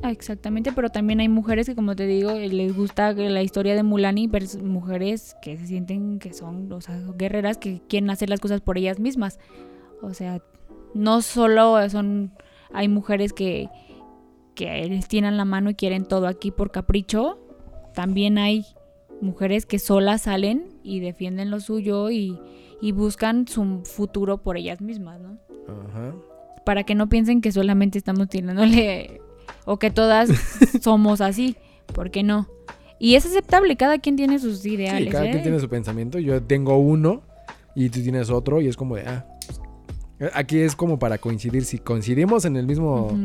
Exactamente, 0.04 0.72
pero 0.72 0.90
también 0.90 1.20
hay 1.20 1.30
mujeres 1.30 1.68
que, 1.68 1.76
como 1.76 1.96
te 1.96 2.08
digo, 2.08 2.32
les 2.32 2.76
gusta 2.76 3.14
la 3.14 3.44
historia 3.44 3.76
de 3.76 3.84
Mulani, 3.84 4.30
mujeres 4.64 5.36
que 5.42 5.58
se 5.58 5.68
sienten 5.68 6.18
que 6.18 6.34
son 6.34 6.72
o 6.72 6.80
guerreras 7.14 7.58
que 7.58 7.82
quieren 7.88 8.10
hacer 8.10 8.30
las 8.30 8.40
cosas 8.40 8.62
por 8.62 8.78
ellas 8.78 9.00
mismas. 9.00 9.40
O 10.02 10.14
sea, 10.14 10.42
no 10.94 11.22
solo 11.22 11.88
son, 11.90 12.32
hay 12.74 12.88
mujeres 12.88 13.34
que, 13.34 13.70
que 14.56 14.88
les 14.88 15.08
tienen 15.08 15.38
la 15.38 15.46
mano 15.46 15.70
y 15.70 15.76
quieren 15.76 16.06
todo 16.06 16.28
aquí 16.28 16.52
por 16.52 16.72
capricho, 16.72 17.40
también 17.94 18.38
hay 18.38 18.66
mujeres 19.22 19.66
que 19.66 19.78
solas 19.78 20.24
salen 20.24 20.80
y 20.84 21.00
defienden 21.00 21.52
lo 21.52 21.60
suyo 21.60 22.10
y, 22.10 22.40
y 22.82 22.92
buscan 22.92 23.48
su 23.48 23.84
futuro 23.86 24.40
por 24.40 24.58
ellas 24.58 24.82
mismas, 24.82 25.20
¿no? 25.22 25.38
Ajá 25.68 26.14
para 26.64 26.84
que 26.84 26.96
no 26.96 27.10
piensen 27.10 27.42
que 27.42 27.52
solamente 27.52 27.98
estamos 27.98 28.30
tirándole 28.30 29.22
o 29.66 29.78
que 29.78 29.92
todas 29.92 30.30
somos 30.82 31.22
así, 31.22 31.58
¿por 31.94 32.12
qué 32.12 32.24
no? 32.24 32.48
Y 33.00 33.16
es 33.16 33.26
aceptable, 33.26 33.76
cada 33.78 33.98
quien 33.98 34.16
tiene 34.16 34.38
sus 34.38 34.66
ideales. 34.66 35.12
cada 35.12 35.26
quien 35.26 35.40
¿eh? 35.40 35.42
tiene 35.42 35.60
su 35.60 35.70
pensamiento. 35.70 36.20
Yo 36.20 36.42
tengo 36.44 36.78
uno 36.78 37.24
y 37.76 37.90
tú 37.90 38.02
tienes 38.02 38.30
otro 38.30 38.62
y 38.62 38.68
es 38.68 38.78
como 38.78 38.96
de, 38.96 39.08
ah, 39.08 39.26
aquí 40.34 40.60
es 40.60 40.76
como 40.76 41.00
para 41.00 41.18
coincidir. 41.18 41.66
Si 41.66 41.80
coincidimos 41.80 42.46
en 42.46 42.58
el 42.58 42.68
mismo 42.68 43.18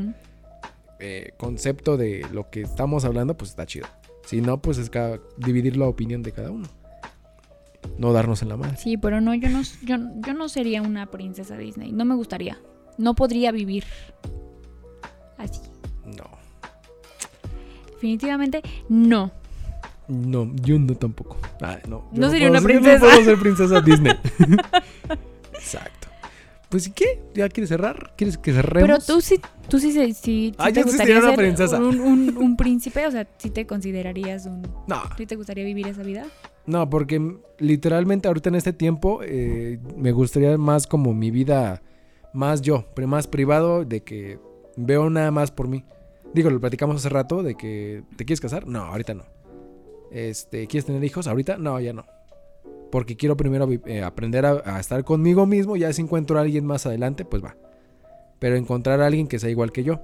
eh, 0.99 1.33
concepto 1.37 1.99
de 1.99 2.25
lo 2.33 2.49
que 2.49 2.63
estamos 2.63 3.05
hablando, 3.05 3.37
pues 3.37 3.51
está 3.51 3.67
chido. 3.67 3.87
Si 4.25 4.41
no, 4.41 4.63
pues 4.63 4.79
es 4.79 4.91
dividir 5.37 5.77
la 5.77 5.87
opinión 5.87 6.23
de 6.23 6.33
cada 6.33 6.51
uno. 6.51 6.69
No 7.99 8.13
darnos 8.13 8.43
en 8.43 8.49
la 8.51 8.57
mano. 8.57 8.75
Sí, 8.77 8.97
pero 8.97 9.21
no, 9.21 9.35
yo 9.35 9.49
no, 9.49 9.63
yo, 9.83 9.97
yo 10.21 10.35
no 10.35 10.49
sería 10.49 10.83
una 10.83 11.07
princesa 11.07 11.57
Disney. 11.57 11.93
No 11.93 12.05
me 12.05 12.15
gustaría. 12.15 12.59
No 12.99 13.15
podría 13.15 13.53
vivir 13.53 13.85
así. 15.39 15.61
No. 16.05 16.25
Definitivamente 17.95 18.63
no. 18.89 19.31
No, 20.09 20.51
yo 20.63 20.79
no 20.79 20.95
tampoco. 20.95 21.37
Ah, 21.61 21.79
no, 21.89 22.09
yo 22.13 22.21
No 22.21 22.31
sería 22.31 22.49
puedo 22.49 22.51
una 22.51 22.61
yo 22.61 22.65
princesa. 22.81 23.05
No 23.07 23.11
puedo 23.11 23.25
ser 23.25 23.39
princesa 23.41 23.81
Disney. 23.81 24.13
Exacto. 25.55 26.09
Pues 26.69 26.87
¿y 26.89 26.91
qué? 26.93 27.23
¿Ya 27.35 27.49
quieres 27.49 27.69
cerrar? 27.69 28.13
¿Quieres 28.17 28.39
que 28.39 28.53
cerremos? 28.53 28.89
Pero 28.89 28.99
tú 29.05 29.21
sí, 29.21 29.41
tú 29.69 29.79
sí, 29.79 29.93
sí, 29.93 30.13
sí 30.15 30.55
Ah, 30.59 30.67
te 30.73 30.81
yo 30.81 30.85
gustaría 30.87 31.19
una 31.19 31.29
ser 31.29 31.37
princesa. 31.39 31.79
Un, 31.79 32.01
un- 32.01 32.37
un 32.37 32.57
príncipe, 32.57 33.07
o 33.07 33.11
sea, 33.11 33.27
sí 33.39 33.51
te 33.51 33.67
considerarías 33.67 34.47
un... 34.47 34.63
No, 34.87 35.01
¿Sí 35.17 35.27
te 35.27 35.37
gustaría 35.37 35.65
vivir 35.65 35.87
esa 35.87 36.03
vida? 36.03 36.25
No, 36.67 36.91
porque 36.91 37.39
literalmente 37.59 38.29
ahorita 38.29 38.49
en 38.49 38.57
este 38.57 38.73
tiempo 38.73 39.21
eh, 39.23 39.79
me 39.97 40.13
gustaría 40.13 40.59
más 40.59 40.87
como 40.87 41.15
mi 41.15 41.31
vida, 41.31 41.83
más 42.33 42.61
yo, 42.61 42.87
más 43.07 43.29
privado, 43.29 43.85
de 43.85 44.03
que 44.03 44.39
veo 44.77 45.09
nada 45.11 45.31
más 45.31 45.51
por 45.51 45.69
mí. 45.69 45.85
Digo, 46.35 46.51
lo 46.51 46.61
platicamos 46.61 46.97
hace 46.97 47.09
rato 47.09 47.43
de 47.43 47.55
que 47.55 48.03
te 48.17 48.25
quieres 48.25 48.41
casar. 48.41 48.67
No, 48.67 48.81
ahorita 48.81 49.15
no. 49.15 49.25
Este, 50.11 50.67
¿quieres 50.67 50.85
tener 50.87 51.03
hijos? 51.05 51.27
Ahorita 51.29 51.57
no, 51.57 51.79
ya 51.81 51.93
no. 51.93 52.05
Porque 52.91 53.17
quiero 53.17 53.37
primero 53.37 53.69
eh, 53.87 54.03
aprender 54.03 54.45
a, 54.45 54.63
a 54.65 54.81
estar 54.81 55.05
conmigo 55.05 55.47
mismo. 55.47 55.77
Ya 55.77 55.93
si 55.93 56.03
encuentro 56.03 56.39
a 56.39 56.43
alguien 56.43 56.67
más 56.67 56.85
adelante, 56.85 57.25
pues 57.25 57.45
va. 57.45 57.57
Pero 58.39 58.57
encontrar 58.57 59.01
a 59.01 59.07
alguien 59.07 59.29
que 59.29 59.39
sea 59.39 59.51
igual 59.51 59.73
que 59.73 59.85
yo. 59.85 60.01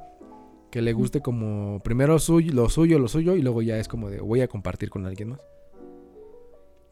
Que 0.70 0.80
le 0.80 0.92
guste 0.92 1.20
como 1.20 1.80
primero 1.80 2.18
suyo, 2.18 2.52
lo 2.54 2.68
suyo, 2.68 2.98
lo 2.98 3.08
suyo. 3.08 3.36
Y 3.36 3.42
luego 3.42 3.62
ya 3.62 3.78
es 3.78 3.88
como 3.88 4.08
de 4.08 4.20
voy 4.20 4.40
a 4.40 4.48
compartir 4.48 4.90
con 4.90 5.06
alguien 5.06 5.30
más. 5.30 5.40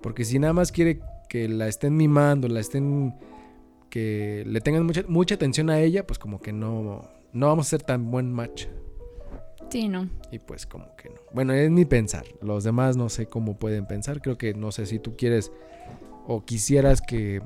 Porque 0.01 0.25
si 0.25 0.39
nada 0.39 0.53
más 0.53 0.73
quiere 0.73 1.01
que 1.29 1.49
la 1.49 1.69
estén 1.69 1.97
mimando, 1.97 2.49
la 2.49 2.61
estén. 2.61 3.15
que 3.91 4.45
le 4.47 4.61
tengan 4.61 4.87
mucha, 4.87 5.03
mucha 5.09 5.35
atención 5.35 5.71
a 5.71 5.81
ella, 5.81 6.07
pues 6.07 6.19
como 6.19 6.41
que 6.41 6.53
no. 6.53 7.09
No 7.33 7.47
vamos 7.47 7.67
a 7.67 7.71
ser 7.71 7.83
tan 7.83 8.11
buen 8.11 8.33
match. 8.33 8.67
Sí, 9.71 9.87
no. 9.89 10.09
Y 10.33 10.41
pues 10.41 10.67
como 10.67 10.97
que 10.97 11.11
no. 11.11 11.17
Bueno, 11.33 11.53
es 11.53 11.71
mi 11.71 11.85
pensar. 11.85 12.25
Los 12.43 12.65
demás 12.65 12.97
no 12.97 13.09
sé 13.09 13.27
cómo 13.27 13.57
pueden 13.57 13.87
pensar. 13.87 14.21
Creo 14.21 14.37
que 14.37 14.53
no 14.53 14.73
sé 14.73 14.87
si 14.87 14.99
tú 14.99 15.17
quieres 15.17 15.53
o 16.27 16.45
quisieras 16.45 17.01
que 17.01 17.41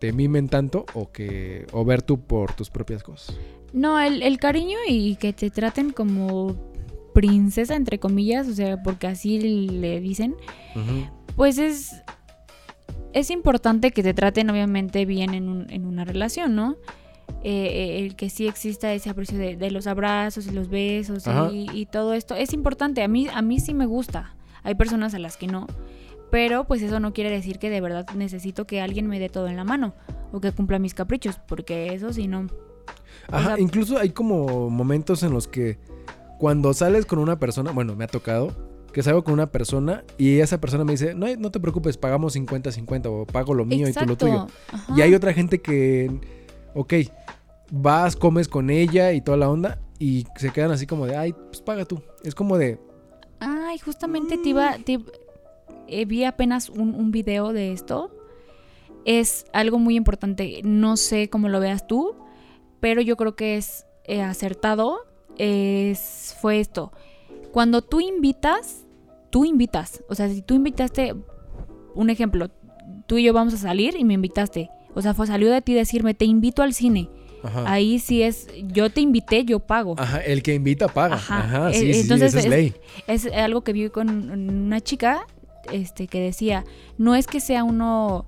te 0.00 0.12
mimen 0.12 0.48
tanto 0.48 0.86
o 0.94 1.12
que 1.12 1.66
o 1.72 1.84
ver 1.84 2.02
tú 2.02 2.20
por 2.20 2.52
tus 2.54 2.70
propias 2.70 3.04
cosas. 3.04 3.36
No, 3.72 4.00
el, 4.00 4.22
el 4.22 4.38
cariño 4.38 4.78
y 4.88 5.16
que 5.16 5.32
te 5.32 5.50
traten 5.50 5.92
como 5.92 6.72
princesa, 7.14 7.76
entre 7.76 7.98
comillas, 7.98 8.48
o 8.48 8.54
sea, 8.54 8.82
porque 8.82 9.06
así 9.06 9.38
le 9.38 10.00
dicen, 10.00 10.36
pues 11.38 11.56
es, 11.58 12.02
es 13.14 13.30
importante 13.30 13.90
que 13.92 14.02
te 14.02 14.12
traten 14.12 14.50
obviamente 14.50 15.06
bien 15.06 15.32
en, 15.34 15.48
un- 15.48 15.70
en 15.70 15.86
una 15.86 16.04
relación, 16.04 16.54
¿no? 16.54 16.76
Eh, 17.44 17.66
eh, 18.00 18.04
el 18.04 18.16
que 18.16 18.28
sí 18.30 18.48
exista 18.48 18.92
ese 18.92 19.10
aprecio 19.10 19.38
de, 19.38 19.56
de 19.56 19.70
los 19.70 19.86
abrazos 19.86 20.46
y 20.46 20.50
los 20.50 20.68
besos 20.68 21.24
y, 21.52 21.66
y 21.72 21.86
todo 21.86 22.12
esto 22.14 22.34
es 22.34 22.52
importante. 22.52 23.02
A 23.02 23.08
mí, 23.08 23.28
a 23.32 23.40
mí 23.42 23.60
sí 23.60 23.72
me 23.74 23.86
gusta. 23.86 24.34
Hay 24.62 24.74
personas 24.74 25.14
a 25.14 25.18
las 25.18 25.36
que 25.36 25.46
no. 25.46 25.66
Pero 26.30 26.64
pues 26.64 26.82
eso 26.82 27.00
no 27.00 27.12
quiere 27.14 27.30
decir 27.30 27.58
que 27.58 27.70
de 27.70 27.80
verdad 27.80 28.06
necesito 28.14 28.66
que 28.66 28.80
alguien 28.82 29.06
me 29.06 29.18
dé 29.18 29.28
todo 29.30 29.48
en 29.48 29.56
la 29.56 29.64
mano 29.64 29.94
o 30.32 30.40
que 30.40 30.52
cumpla 30.52 30.78
mis 30.78 30.92
caprichos, 30.92 31.38
porque 31.46 31.94
eso 31.94 32.12
sí 32.12 32.28
no. 32.28 32.48
Ajá, 33.30 33.54
sea- 33.54 33.58
incluso 33.60 33.96
hay 33.98 34.10
como 34.10 34.68
momentos 34.68 35.22
en 35.22 35.32
los 35.32 35.48
que 35.48 35.78
cuando 36.38 36.74
sales 36.74 37.06
con 37.06 37.18
una 37.18 37.38
persona, 37.38 37.70
bueno, 37.72 37.94
me 37.96 38.04
ha 38.04 38.08
tocado 38.08 38.67
que 38.92 39.02
salgo 39.02 39.22
con 39.24 39.34
una 39.34 39.50
persona 39.50 40.04
y 40.16 40.38
esa 40.40 40.60
persona 40.60 40.84
me 40.84 40.92
dice, 40.92 41.14
no, 41.14 41.26
no 41.38 41.50
te 41.50 41.60
preocupes, 41.60 41.96
pagamos 41.96 42.34
50-50 42.36 43.06
o 43.06 43.26
pago 43.26 43.54
lo 43.54 43.64
mío 43.64 43.88
y 43.88 43.92
tú 43.92 44.06
lo 44.06 44.16
tuyo. 44.16 44.46
Ajá. 44.72 44.94
Y 44.96 45.02
hay 45.02 45.14
otra 45.14 45.32
gente 45.32 45.60
que, 45.60 46.10
ok, 46.74 46.94
vas, 47.70 48.16
comes 48.16 48.48
con 48.48 48.70
ella 48.70 49.12
y 49.12 49.20
toda 49.20 49.36
la 49.36 49.48
onda 49.50 49.78
y 49.98 50.26
se 50.36 50.50
quedan 50.50 50.70
así 50.70 50.86
como 50.86 51.06
de, 51.06 51.16
ay, 51.16 51.32
pues 51.32 51.60
paga 51.60 51.84
tú. 51.84 52.00
Es 52.24 52.34
como 52.34 52.56
de, 52.58 52.78
Ay, 53.40 53.78
justamente 53.78 54.36
te 54.38 54.48
iba. 54.48 54.76
te- 54.84 54.98
eh, 55.86 56.04
vi 56.04 56.24
apenas 56.24 56.68
un, 56.70 56.94
un 56.94 57.10
video 57.12 57.52
de 57.52 57.72
esto. 57.72 58.10
Es 59.04 59.46
algo 59.52 59.78
muy 59.78 59.96
importante. 59.96 60.60
No 60.64 60.96
sé 60.96 61.30
cómo 61.30 61.48
lo 61.48 61.60
veas 61.60 61.86
tú, 61.86 62.16
pero 62.80 63.00
yo 63.00 63.16
creo 63.16 63.36
que 63.36 63.56
es 63.56 63.86
eh, 64.04 64.22
acertado. 64.22 64.98
Es, 65.36 66.36
fue 66.40 66.58
esto. 66.60 66.92
Cuando 67.58 67.82
tú 67.82 67.98
invitas, 68.00 68.86
tú 69.30 69.44
invitas. 69.44 70.04
O 70.08 70.14
sea, 70.14 70.28
si 70.28 70.42
tú 70.42 70.54
invitaste, 70.54 71.12
un 71.96 72.08
ejemplo, 72.08 72.52
tú 73.08 73.18
y 73.18 73.24
yo 73.24 73.32
vamos 73.32 73.52
a 73.52 73.56
salir 73.56 73.96
y 73.98 74.04
me 74.04 74.14
invitaste. 74.14 74.70
O 74.94 75.02
sea, 75.02 75.12
fue, 75.12 75.26
salió 75.26 75.50
de 75.50 75.60
ti 75.60 75.74
decirme, 75.74 76.14
te 76.14 76.24
invito 76.24 76.62
al 76.62 76.72
cine. 76.72 77.10
ajá. 77.42 77.64
Ahí 77.66 77.98
sí 77.98 78.22
es, 78.22 78.46
yo 78.72 78.90
te 78.90 79.00
invité, 79.00 79.44
yo 79.44 79.58
pago. 79.58 79.96
Ajá, 79.98 80.18
el 80.20 80.44
que 80.44 80.54
invita 80.54 80.86
paga. 80.86 81.16
Ajá. 81.16 81.38
Ajá, 81.40 81.70
Eh, 81.70 81.74
sí, 81.74 81.94
sí, 81.94 82.00
entonces 82.02 82.28
esa 82.28 82.38
es 82.38 82.44
es- 82.44 82.50
ley. 82.52 82.74
Es 83.08 83.26
algo 83.32 83.62
que 83.62 83.72
vi 83.72 83.88
con 83.90 84.08
una 84.30 84.80
chica 84.80 85.26
este, 85.72 86.06
que 86.06 86.20
decía, 86.20 86.64
no 86.96 87.16
es 87.16 87.26
que 87.26 87.40
sea 87.40 87.64
uno 87.64 88.24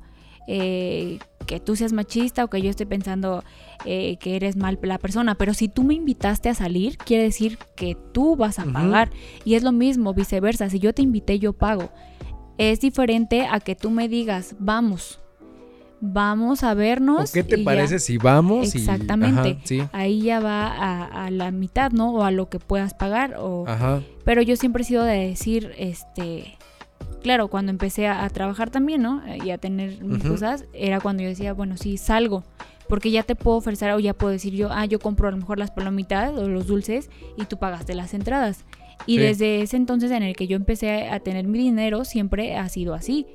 eh, 0.47 1.19
que 1.47 1.61
tú 1.61 1.77
seas 1.77 1.93
machista 1.93 2.45
o 2.45 2.49
que 2.49 2.61
yo 2.63 2.71
esté 2.71 2.87
pensando 2.87 3.43
eh, 3.85 4.17
que 4.21 4.37
eres 4.37 4.57
mal 4.57 4.79
la 4.83 4.99
persona, 4.99 5.35
pero 5.35 5.55
si 5.55 5.69
tú 5.69 5.83
me 5.85 5.95
invitaste 5.95 6.49
a 6.49 6.55
salir, 6.55 6.97
quiere 6.99 7.25
decir 7.25 7.59
que 7.77 7.97
tú 8.13 8.37
vas 8.37 8.59
a 8.59 8.65
pagar. 8.65 9.11
Y 9.45 9.55
es 9.55 9.63
lo 9.63 9.73
mismo, 9.73 10.15
viceversa, 10.15 10.69
si 10.71 10.79
yo 10.79 10.93
te 10.93 11.03
invité, 11.03 11.39
yo 11.39 11.53
pago. 11.53 11.91
Es 12.59 12.81
diferente 12.81 13.47
a 13.51 13.59
que 13.61 13.75
tú 13.75 13.91
me 13.91 14.07
digas, 14.09 14.55
vamos, 14.59 15.19
vamos 16.01 16.63
a 16.63 16.73
¿O 16.73 16.77
vernos. 16.77 17.33
qué 17.33 17.43
te 17.43 17.57
y 17.57 17.59
ya". 17.61 17.65
parece 17.65 17.99
si 17.99 18.17
vamos? 18.19 18.75
y- 18.75 18.79
Exactamente. 18.79 19.51
ajá, 19.51 19.61
sí. 19.65 19.83
Ahí 19.93 20.23
ya 20.23 20.41
va 20.41 20.67
a, 20.69 21.27
a 21.27 21.31
la 21.31 21.51
mitad, 21.51 21.91
¿no? 21.93 22.13
O 22.13 22.23
a 22.23 22.31
lo 22.31 22.49
que 22.49 22.59
puedas 22.59 22.95
pagar. 22.95 23.37
O, 23.39 23.65
Ajá. 23.67 24.03
pero 24.25 24.43
yo 24.43 24.57
siempre 24.57 24.83
he 24.83 24.87
sido 24.87 25.05
de 25.05 25.29
decir, 25.29 25.73
este, 25.79 26.57
claro, 27.23 27.49
cuando 27.49 27.71
empecé 27.71 28.07
a, 28.07 28.25
a 28.25 28.31
trabajar 28.31 28.71
también, 28.71 29.03
¿no? 29.03 29.23
Y 29.45 29.51
a 29.51 29.59
tener 29.59 30.03
mis 30.03 30.23
cosas, 30.25 30.65
era 30.73 31.01
cuando 31.01 31.23
yo 31.23 31.29
decía, 31.29 31.53
bueno, 31.53 31.77
sí, 31.77 31.97
salgo. 31.97 32.45
Porque 32.89 33.11
ya 33.13 33.23
te 33.23 33.37
puedo 33.37 33.57
ofrecer 33.59 33.93
o 33.93 34.01
ya 34.01 34.15
puedo 34.15 34.33
decir 34.33 34.53
yo, 34.55 34.69
ah, 34.73 34.85
yo 34.85 34.99
compro 34.99 35.29
a 35.29 35.31
lo 35.31 35.37
mejor 35.37 35.59
las 35.59 35.71
palomitas 35.71 36.33
o 36.37 36.49
los 36.49 36.67
dulces 36.67 37.09
y 37.37 37.45
tú 37.45 37.57
pagaste 37.59 37.95
las 37.95 38.15
entradas. 38.15 38.65
Y 39.07 39.15
Sí. 39.17 39.21
desde 39.23 39.63
ese 39.63 39.77
entonces 39.77 40.11
en 40.11 40.23
el 40.25 40.35
que 40.35 40.47
yo 40.49 40.57
empecé 40.57 41.09
a 41.09 41.21
tener 41.21 41.47
mi 41.47 41.59
dinero, 41.59 42.05
siempre 42.05 42.57
ha 42.57 42.69
sido 42.69 42.95
así. 42.95 43.27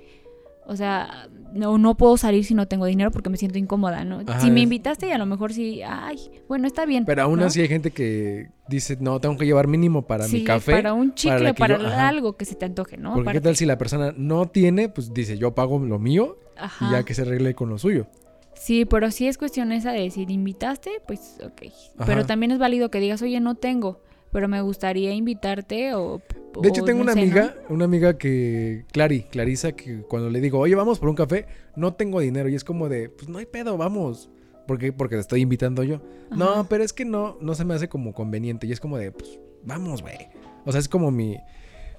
O 0.67 0.75
sea, 0.75 1.27
no, 1.53 1.77
no 1.77 1.95
puedo 1.95 2.17
salir 2.17 2.43
si 2.43 2.53
no 2.55 2.67
tengo 2.67 2.85
dinero 2.87 3.11
porque 3.11 3.29
me 3.29 3.37
siento 3.37 3.57
incómoda, 3.59 4.03
¿no? 4.03 4.21
Ajá, 4.25 4.39
si 4.39 4.49
me 4.49 4.61
invitaste 4.61 5.07
y 5.07 5.11
a 5.11 5.17
lo 5.17 5.25
mejor 5.25 5.53
sí, 5.53 5.81
ay, 5.85 6.17
bueno, 6.47 6.65
está 6.65 6.85
bien. 6.85 7.05
Pero 7.05 7.21
aún 7.21 7.39
¿no? 7.39 7.45
así 7.45 7.61
hay 7.61 7.67
gente 7.67 7.91
que 7.91 8.49
dice, 8.67 8.97
no, 8.99 9.19
tengo 9.21 9.37
que 9.37 9.45
llevar 9.45 9.67
mínimo 9.67 10.07
para 10.07 10.25
Sí, 10.25 10.37
mi 10.39 10.43
café. 10.43 10.71
Para 10.71 10.93
un 10.93 11.13
chicle, 11.13 11.53
para, 11.53 11.77
yo- 11.77 11.87
algo 11.87 12.35
que 12.35 12.45
se 12.45 12.55
te 12.55 12.65
antoje, 12.65 12.97
¿no? 12.97 13.13
Porque 13.13 13.33
qué 13.33 13.41
tal 13.41 13.55
si 13.55 13.65
la 13.65 13.77
persona 13.77 14.13
no 14.17 14.47
tiene, 14.47 14.89
pues 14.89 15.13
dice, 15.13 15.37
yo 15.37 15.53
pago 15.53 15.77
lo 15.79 15.99
mío 15.99 16.37
Ajá. 16.57 16.87
y 16.87 16.91
ya 16.91 17.03
que 17.03 17.13
se 17.13 17.21
arregle 17.21 17.53
con 17.53 17.69
lo 17.69 17.77
suyo. 17.77 18.07
Sí, 18.55 18.85
pero 18.85 19.11
sí 19.11 19.27
es 19.27 19.37
cuestión 19.37 19.71
esa 19.71 19.91
de 19.91 20.09
si 20.09 20.25
te 20.25 20.33
invitaste, 20.33 20.89
pues 21.05 21.37
ok. 21.45 21.61
Pero 22.05 22.25
también 22.25 22.51
es 22.51 22.57
válido 22.57 22.89
que 22.89 22.99
digas, 22.99 23.21
oye, 23.21 23.39
no 23.39 23.55
tengo, 23.55 24.01
pero 24.35 24.49
me 24.49 24.59
gustaría 24.59 25.13
invitarte 25.13 25.93
o... 25.93 26.21
De 26.61 26.67
hecho, 26.67 26.81
o 26.81 26.85
tengo 26.85 26.97
no 26.97 27.03
una 27.03 27.13
sé, 27.13 27.19
¿no? 27.19 27.23
amiga, 27.23 27.55
una 27.69 27.85
amiga 27.85 28.17
que, 28.17 28.83
Clary, 28.91 29.21
Clarisa, 29.31 29.71
que 29.71 30.01
cuando 30.01 30.29
le 30.29 30.41
digo, 30.41 30.59
oye, 30.59 30.75
vamos 30.75 30.99
por 30.99 31.07
un 31.07 31.15
café, 31.15 31.45
no 31.77 31.93
tengo 31.93 32.19
dinero. 32.19 32.49
Y 32.49 32.55
es 32.55 32.65
como 32.65 32.89
de, 32.89 33.07
pues 33.07 33.29
no 33.29 33.37
hay 33.37 33.45
pedo, 33.45 33.77
vamos. 33.77 34.29
¿Por 34.67 34.77
qué? 34.77 34.91
Porque 34.91 35.15
te 35.15 35.21
estoy 35.21 35.39
invitando 35.39 35.83
yo. 35.83 36.01
No, 36.31 36.67
pero 36.67 36.83
es 36.83 36.91
que 36.91 37.05
no, 37.05 37.37
no 37.39 37.55
se 37.55 37.63
me 37.63 37.75
hace 37.75 37.87
como 37.87 38.13
conveniente. 38.13 38.67
Y 38.67 38.73
es 38.73 38.81
como 38.81 38.97
de, 38.97 39.13
pues 39.13 39.39
vamos, 39.63 40.01
güey. 40.01 40.17
O 40.65 40.71
sea, 40.73 40.81
es 40.81 40.89
como 40.89 41.11
mi, 41.11 41.37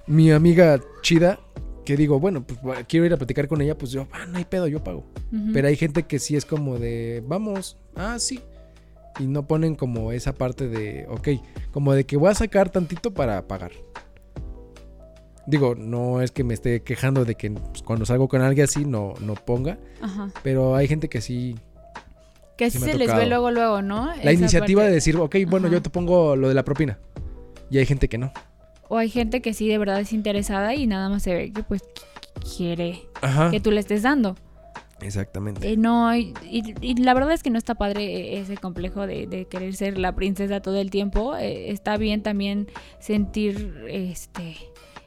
mi 0.05 0.29
amiga 0.29 0.79
chida 1.01 1.39
que 1.85 1.97
digo, 1.97 2.19
bueno, 2.19 2.45
pues 2.45 2.59
quiero 2.87 3.07
ir 3.07 3.13
a 3.13 3.17
platicar 3.17 3.47
con 3.47 3.61
ella, 3.63 3.75
pues 3.75 3.89
yo, 3.89 4.07
ah, 4.11 4.27
no 4.27 4.37
hay 4.37 4.45
pedo, 4.45 4.67
yo 4.67 4.83
pago. 4.83 5.07
Pero 5.53 5.69
hay 5.69 5.75
gente 5.75 6.03
que 6.03 6.19
sí 6.19 6.35
es 6.35 6.45
como 6.45 6.77
de, 6.77 7.23
vamos, 7.25 7.79
ah, 7.95 8.19
sí. 8.19 8.41
Y 9.19 9.27
no 9.27 9.47
ponen 9.47 9.75
como 9.75 10.11
esa 10.11 10.33
parte 10.33 10.67
de, 10.67 11.05
ok, 11.09 11.27
como 11.71 11.93
de 11.93 12.05
que 12.05 12.17
voy 12.17 12.29
a 12.29 12.35
sacar 12.35 12.69
tantito 12.69 13.11
para 13.13 13.47
pagar. 13.47 13.71
Digo, 15.47 15.75
no 15.75 16.21
es 16.21 16.31
que 16.31 16.43
me 16.43 16.53
esté 16.53 16.81
quejando 16.83 17.23
de 17.23 17.35
que 17.35 17.49
pues, 17.51 17.81
cuando 17.81 18.05
salgo 18.05 18.27
con 18.27 18.41
alguien 18.41 18.65
así 18.65 18.83
no, 18.83 19.13
no 19.21 19.33
ponga, 19.35 19.77
Ajá. 20.01 20.29
pero 20.43 20.75
hay 20.75 20.87
gente 20.87 21.07
que 21.07 21.21
sí. 21.21 21.55
Que 22.57 22.65
así 22.65 22.79
sí 22.79 22.83
se 22.85 22.97
les 22.97 23.15
ve 23.15 23.27
luego, 23.27 23.49
luego, 23.51 23.81
¿no? 23.81 24.07
La 24.07 24.13
Esa 24.15 24.33
iniciativa 24.33 24.81
parte. 24.81 24.89
de 24.89 24.95
decir, 24.95 25.15
ok, 25.15 25.35
bueno, 25.47 25.67
Ajá. 25.67 25.75
yo 25.75 25.81
te 25.81 25.89
pongo 25.89 26.35
lo 26.35 26.49
de 26.49 26.53
la 26.53 26.63
propina. 26.65 26.99
Y 27.69 27.77
hay 27.77 27.85
gente 27.85 28.09
que 28.09 28.17
no. 28.17 28.31
O 28.89 28.97
hay 28.97 29.09
gente 29.09 29.41
que 29.41 29.53
sí 29.53 29.67
de 29.69 29.77
verdad 29.77 29.99
es 30.01 30.11
interesada 30.11 30.75
y 30.75 30.85
nada 30.87 31.07
más 31.09 31.23
se 31.23 31.33
ve 31.33 31.51
que 31.53 31.63
pues 31.63 31.81
qu- 31.81 32.57
quiere 32.57 33.03
Ajá. 33.21 33.49
que 33.51 33.59
tú 33.61 33.71
le 33.71 33.79
estés 33.79 34.01
dando. 34.03 34.35
Exactamente. 35.01 35.71
Eh, 35.71 35.77
no, 35.77 36.15
y, 36.15 36.33
y- 36.49 36.73
y 36.81 36.95
la 36.95 37.13
verdad 37.13 37.31
es 37.33 37.43
que 37.43 37.49
no 37.49 37.57
está 37.57 37.75
padre 37.75 38.03
eh, 38.05 38.39
ese 38.39 38.57
complejo 38.57 39.05
de, 39.05 39.27
de 39.27 39.45
querer 39.45 39.75
ser 39.75 39.97
la 39.97 40.15
princesa 40.15 40.61
todo 40.61 40.77
el 40.79 40.89
tiempo. 40.89 41.35
Eh, 41.35 41.71
está 41.71 41.97
bien 41.97 42.23
también 42.23 42.67
sentir, 42.99 43.85
este, 43.89 44.55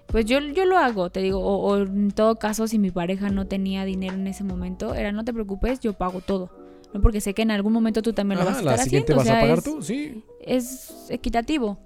pues 0.06 0.26
yo, 0.26 0.38
yo 0.40 0.64
lo 0.64 0.78
hago, 0.78 1.10
te 1.10 1.20
digo, 1.20 1.40
o, 1.40 1.56
o 1.72 1.76
en 1.78 2.10
todo 2.12 2.36
caso 2.36 2.66
si 2.68 2.78
mi 2.78 2.90
pareja 2.90 3.30
no 3.30 3.46
tenía 3.46 3.84
dinero 3.84 4.14
en 4.14 4.26
ese 4.26 4.44
momento, 4.44 4.94
era 4.94 5.10
no 5.12 5.24
te 5.24 5.32
preocupes, 5.32 5.80
yo 5.80 5.92
pago 5.94 6.20
todo. 6.20 6.50
¿no? 6.92 7.00
Porque 7.00 7.20
sé 7.20 7.34
que 7.34 7.42
en 7.42 7.50
algún 7.52 7.72
momento 7.72 8.02
tú 8.02 8.12
también 8.12 8.40
lo 8.40 8.46
vas 8.46 8.58
a 8.58 8.62
la 8.62 8.70
estar 8.72 8.84
siguiente 8.84 9.12
haciendo. 9.12 9.30
vas 9.30 9.34
o 9.34 9.38
a 9.38 9.40
pagar 9.40 9.58
es, 9.58 9.64
tú, 9.64 9.82
sí. 9.82 10.24
es 10.40 11.06
equitativo. 11.10 11.78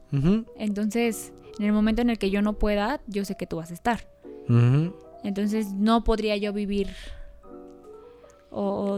Entonces, 0.56 1.32
en 1.58 1.66
el 1.66 1.72
momento 1.72 2.00
en 2.02 2.10
el 2.10 2.18
que 2.18 2.30
yo 2.30 2.40
no 2.42 2.54
pueda, 2.54 3.00
yo 3.06 3.24
sé 3.24 3.34
que 3.36 3.46
tú 3.46 3.56
vas 3.56 3.70
a 3.70 3.74
estar. 3.74 4.08
Entonces 5.22 5.72
no 5.72 6.04
podría 6.04 6.36
yo 6.36 6.52
vivir 6.52 6.88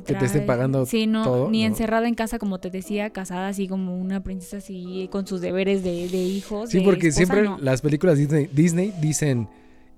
que 0.07 0.15
te 0.15 0.25
estén 0.27 0.47
pagando 0.47 0.85
sí, 0.87 1.07
no, 1.07 1.49
ni 1.49 1.65
encerrada 1.65 2.07
en 2.09 2.15
casa 2.15 2.39
como 2.39 2.59
te 2.59 2.71
decía, 2.71 3.11
casada 3.11 3.49
así 3.49 3.69
como 3.69 3.99
una 3.99 4.23
princesa 4.23 4.59
así 4.59 5.09
con 5.11 5.27
sus 5.27 5.41
deberes 5.41 5.83
de, 5.83 6.09
de 6.09 6.19
hijos. 6.19 6.71
Sí, 6.71 6.81
porque 6.81 7.13
siempre 7.13 7.49
las 7.61 7.81
películas 7.81 8.19
Disney, 8.19 8.49
Disney 8.53 8.93
dicen 9.01 9.49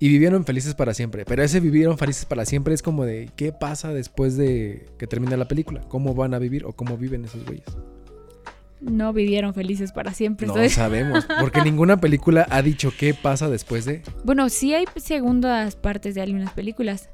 y 0.00 0.08
vivieron 0.08 0.44
felices 0.44 0.74
para 0.74 0.94
siempre, 0.94 1.24
pero 1.24 1.42
ese 1.42 1.60
vivieron 1.60 1.98
felices 1.98 2.24
para 2.24 2.44
siempre 2.44 2.72
es 2.72 2.82
como 2.82 3.04
de 3.04 3.30
qué 3.34 3.52
pasa 3.52 3.92
después 3.92 4.36
de 4.36 4.86
que 4.96 5.06
termina 5.06 5.36
la 5.36 5.48
película, 5.48 5.80
cómo 5.88 6.14
van 6.14 6.34
a 6.34 6.38
vivir 6.38 6.64
o 6.64 6.72
cómo 6.72 6.96
viven 6.96 7.24
esos 7.24 7.44
güeyes. 7.44 7.66
No 8.80 9.12
vivieron 9.12 9.54
felices 9.54 9.90
para 9.90 10.14
siempre. 10.14 10.46
No 10.46 10.68
sabemos, 10.68 11.26
porque 11.40 11.62
ninguna 11.62 12.00
película 12.00 12.46
ha 12.48 12.62
dicho 12.62 12.92
qué 12.96 13.12
pasa 13.12 13.48
después 13.48 13.84
de. 13.84 14.02
Bueno, 14.22 14.48
sí 14.50 14.72
hay 14.72 14.84
segundas 14.96 15.74
partes 15.74 16.14
de 16.14 16.22
algunas 16.22 16.52
películas. 16.52 17.10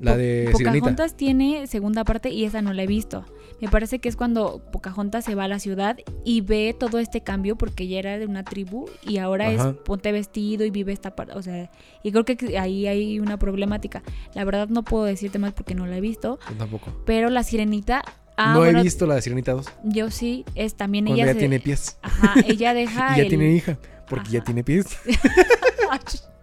La 0.00 0.16
de 0.16 0.48
Pocahontas 0.52 1.16
tiene 1.16 1.66
segunda 1.66 2.04
parte 2.04 2.30
y 2.30 2.44
esa 2.44 2.62
no 2.62 2.72
la 2.72 2.82
he 2.82 2.86
visto. 2.86 3.24
Me 3.60 3.68
parece 3.68 3.98
que 3.98 4.08
es 4.08 4.16
cuando 4.16 4.62
Pocahontas 4.70 5.24
se 5.24 5.34
va 5.34 5.44
a 5.44 5.48
la 5.48 5.58
ciudad 5.58 5.96
y 6.24 6.42
ve 6.42 6.76
todo 6.78 6.98
este 6.98 7.22
cambio 7.22 7.56
porque 7.56 7.88
ya 7.88 7.98
era 7.98 8.18
de 8.18 8.26
una 8.26 8.44
tribu 8.44 8.86
y 9.02 9.18
ahora 9.18 9.50
es 9.50 9.62
ponte 9.84 10.12
vestido 10.12 10.64
y 10.64 10.70
vive 10.70 10.92
esta 10.92 11.16
parte. 11.16 11.32
O 11.34 11.42
sea, 11.42 11.70
y 12.02 12.12
creo 12.12 12.24
que 12.24 12.58
ahí 12.58 12.86
hay 12.86 13.18
una 13.18 13.38
problemática. 13.38 14.02
La 14.34 14.44
verdad 14.44 14.68
no 14.68 14.84
puedo 14.84 15.04
decirte 15.04 15.38
más 15.38 15.52
porque 15.52 15.74
no 15.74 15.86
la 15.86 15.96
he 15.96 16.00
visto. 16.00 16.38
tampoco. 16.56 17.02
Pero 17.04 17.30
la 17.30 17.42
sirenita 17.42 18.02
Ah, 18.40 18.54
no 18.54 18.64
he 18.64 18.82
visto 18.82 19.04
la 19.04 19.16
de 19.16 19.22
Sirenita 19.22 19.50
2. 19.50 19.66
Yo 19.82 20.12
sí, 20.12 20.44
es 20.54 20.76
también 20.76 21.08
ella. 21.08 21.26
ya 21.26 21.34
tiene 21.34 21.58
pies. 21.58 21.98
Ajá, 22.02 22.34
ella 22.46 22.72
deja. 22.74 23.18
y 23.18 23.22
ya 23.24 23.28
tiene 23.28 23.50
hija, 23.52 23.76
porque 24.08 24.30
ya 24.30 24.44
tiene 24.44 24.62
pies. 24.62 24.86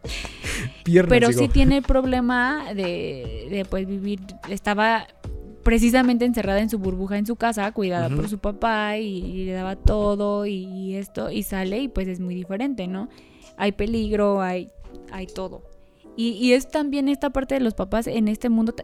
Pero 0.86 1.32
sí 1.32 1.48
tiene 1.48 1.78
el 1.78 1.84
problema 1.84 2.74
de, 2.74 3.48
de 3.50 3.66
pues 3.68 3.88
vivir, 3.88 4.20
estaba 4.50 5.08
precisamente 5.66 6.26
encerrada 6.26 6.60
en 6.60 6.70
su 6.70 6.78
burbuja 6.78 7.18
en 7.18 7.26
su 7.26 7.38
casa, 7.38 7.72
cuidada 7.72 8.08
por 8.08 8.30
su 8.30 8.38
papá 8.38 8.98
y, 8.98 9.46
le 9.46 9.54
daba 9.54 9.76
todo 9.76 10.46
y, 10.46 10.96
esto, 10.96 11.32
y 11.32 11.42
sale 11.42 11.80
y 11.80 11.88
pues 11.88 12.08
es 12.08 12.20
muy 12.20 12.36
diferente, 12.36 12.88
¿no? 12.88 13.10
Hay 13.58 13.72
peligro, 13.72 14.42
hay, 14.42 14.70
hay 15.12 15.26
todo. 15.26 15.64
Y, 16.16 16.54
es 16.54 16.70
también 16.70 17.10
esta 17.10 17.32
parte 17.32 17.56
de 17.56 17.62
los 17.62 17.74
papás 17.74 18.06
en 18.06 18.28
este 18.28 18.48
mundo, 18.48 18.76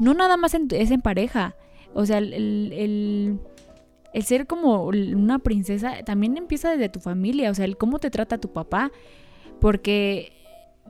no 0.00 0.14
nada 0.14 0.36
más 0.36 0.52
es 0.54 0.90
en 0.90 1.00
pareja, 1.00 1.54
o 1.94 2.04
sea, 2.04 2.18
el, 2.18 2.32
el, 2.32 3.38
el, 4.12 4.22
ser 4.24 4.48
como 4.48 4.82
una 4.82 5.38
princesa 5.38 6.02
también 6.04 6.36
empieza 6.36 6.72
desde 6.72 6.88
tu 6.88 6.98
familia, 6.98 7.52
o 7.52 7.54
sea, 7.54 7.66
el 7.66 7.76
cómo 7.76 8.00
te 8.00 8.10
trata 8.10 8.38
tu 8.38 8.52
papá, 8.52 8.90
porque 9.60 10.35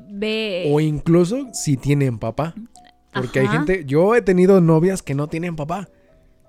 ve... 0.09 0.71
O 0.71 0.81
incluso 0.81 1.49
si 1.53 1.77
tienen 1.77 2.19
papá. 2.19 2.55
Porque 3.13 3.41
hay 3.41 3.49
gente, 3.49 3.85
yo 3.87 4.15
he 4.15 4.23
tenido 4.23 4.61
novias 4.61 5.03
que 5.03 5.15
no 5.15 5.27
tienen 5.29 5.57
papá. 5.57 5.89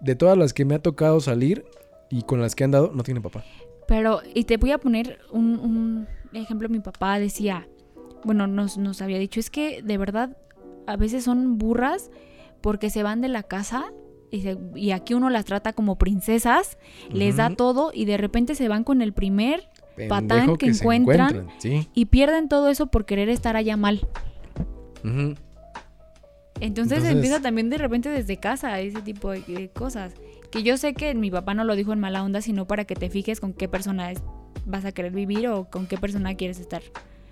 De 0.02 0.16
todas 0.16 0.38
las 0.38 0.54
que 0.54 0.66
me 0.66 0.76
ha 0.76 0.80
tocado 0.80 1.20
salir 1.22 1.66
y 2.10 2.24
con 2.24 2.42
las 2.42 2.56
que 2.56 2.64
han 2.64 2.72
dado, 2.72 2.92
no 2.94 3.04
tienen 3.04 3.24
papá. 3.24 3.44
Pero, 3.88 4.22
y 4.34 4.44
te 4.44 4.58
voy 4.58 4.72
a 4.72 4.78
poner 4.78 5.20
un, 5.32 6.08
ejemplo, 6.34 6.68
mi 6.70 6.80
papá 6.80 7.20
decía, 7.20 7.68
bueno, 8.24 8.48
nos, 8.48 8.78
nos 8.78 9.02
había 9.02 9.18
dicho, 9.18 9.40
es 9.40 9.50
que 9.50 9.82
de 9.82 9.98
verdad 9.98 10.38
a 10.86 10.98
veces 10.98 11.24
son 11.24 11.58
burras 11.58 12.12
porque 12.62 12.90
se 12.90 13.04
van 13.04 13.22
de 13.22 13.30
la 13.30 13.44
casa 13.44 13.92
y, 14.30 14.92
aquí 14.92 15.14
uno 15.14 15.30
las 15.30 15.46
trata 15.46 15.74
como 15.74 15.98
princesas, 15.98 16.78
les 17.12 17.38
da 17.38 17.50
todo 17.50 17.92
y 17.94 18.06
de 18.06 18.18
repente 18.18 18.56
se 18.56 18.68
van 18.68 18.84
con 18.84 19.02
el 19.02 19.14
primer 19.14 19.70
patán 20.08 20.58
que, 20.58 20.68
encuentran, 20.68 21.48
y 21.94 22.06
pierden 22.06 22.50
todo 22.50 22.70
eso 22.70 22.88
por 22.88 23.06
querer 23.06 23.30
estar 23.30 23.56
allá 23.56 23.78
mal. 23.78 24.08
Entonces, 26.60 27.04
empieza 27.06 27.42
también 27.42 27.70
de 27.70 27.78
repente 27.78 28.10
desde 28.10 28.38
casa 28.38 28.80
ese 28.80 29.02
tipo 29.02 29.32
de, 29.32 29.70
cosas. 29.74 30.14
Que 30.52 30.64
yo 30.64 30.78
sé 30.78 30.94
que 30.94 31.14
mi 31.14 31.30
papá 31.30 31.54
no 31.54 31.64
lo 31.64 31.76
dijo 31.76 31.94
en 31.94 32.00
mala 32.00 32.24
onda, 32.24 32.42
sino 32.42 32.66
para 32.68 32.86
que 32.86 32.96
te 32.96 33.10
fijes 33.10 33.40
con 33.40 33.54
qué 33.54 33.68
persona 33.68 34.14
vas 34.66 34.86
a 34.86 34.92
querer 34.92 35.12
vivir 35.12 35.48
o 35.50 35.66
con 35.66 35.88
qué 35.88 35.98
persona 35.98 36.36
quieres 36.36 36.60
estar. 36.60 36.82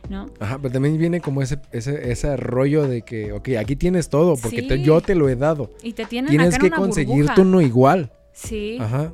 ¿no? 0.10 0.30
Ajá, 0.39 0.60
pero 0.62 0.73
también 0.73 0.97
viene 0.97 1.19
como 1.19 1.41
ese, 1.41 1.60
ese, 1.71 2.12
ese 2.12 2.38
rollo 2.38 2.88
de 2.88 3.01
que, 3.01 3.32
ok, 3.32 3.49
aquí 3.60 3.75
tienes 3.75 4.10
todo, 4.10 4.36
porque 4.36 4.84
yo 4.84 5.01
te 5.01 5.15
lo 5.15 5.30
he 5.30 5.36
dado. 5.36 5.71
Y 5.82 5.93
te 5.93 6.06
tienen 6.06 6.30
Tienes 6.30 6.60
que 6.60 6.69
conseguirte 6.69 7.41
uno 7.41 7.62
igual. 7.62 8.12
Sí. 8.32 8.78
Ajá. 8.80 9.13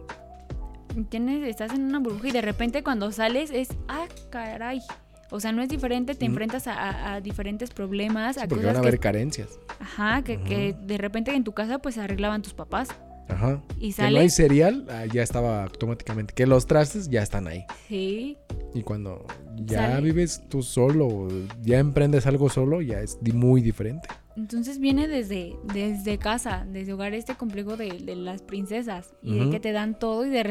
Tienes, 1.09 1.47
estás 1.47 1.73
en 1.73 1.83
una 1.83 1.99
burbuja 1.99 2.29
y 2.29 2.31
de 2.31 2.41
repente 2.41 2.83
cuando 2.83 3.11
sales 3.11 3.51
es, 3.51 3.69
ah, 3.87 4.07
caray. 4.29 4.81
O 5.29 5.39
sea, 5.39 5.53
no 5.53 5.61
es 5.61 5.69
diferente, 5.69 6.13
te 6.13 6.25
enfrentas 6.25 6.67
a, 6.67 7.21
diferentes 7.21 7.69
problemas. 7.69 8.37
a 8.37 8.47
porque 8.47 8.65
van 8.65 8.75
a 8.75 8.79
haber 8.79 8.99
carencias. 8.99 9.59
Ajá, 9.79 10.21
que, 10.23 10.41
que 10.41 10.73
de 10.73 10.97
repente 10.97 11.33
en 11.33 11.45
tu 11.45 11.53
casa 11.53 11.79
pues 11.79 11.97
arreglaban 11.97 12.41
tus 12.41 12.53
papás. 12.53 12.89
Ajá. 13.29 13.61
Y 13.79 13.93
sale. 13.93 14.09
Que 14.09 14.15
no 14.15 14.19
hay 14.21 14.29
cereal, 14.29 14.85
ah, 14.89 15.05
ya 15.05 15.23
estaba 15.23 15.63
automáticamente. 15.63 16.33
Que 16.33 16.45
los 16.45 16.65
trastes 16.65 17.09
ya 17.09 17.21
están 17.21 17.47
ahí. 17.47 17.65
Sí. 17.87 18.37
Y 18.73 18.83
cuando 18.83 19.25
ya 19.55 19.99
vives 19.99 20.43
tú 20.49 20.63
solo, 20.63 21.27
ya 21.61 21.79
emprendes 21.79 22.25
algo 22.25 22.49
solo, 22.49 22.81
ya 22.81 22.99
es 22.99 23.17
muy 23.33 23.61
diferente. 23.61 24.07
Entonces 24.37 24.79
viene 24.79 25.07
desde, 25.07 25.55
desde 25.73 26.17
casa, 26.17 26.65
desde 26.69 26.93
hogar 26.93 27.13
este 27.13 27.35
complejo 27.35 27.75
de, 27.75 27.99
las 28.15 28.41
princesas 28.41 29.13
y 29.21 29.37
de 29.37 29.49
que 29.49 29.59
te 29.59 29.71
dan 29.71 29.97
todo 29.97 30.25
y 30.25 30.29
de 30.29 30.43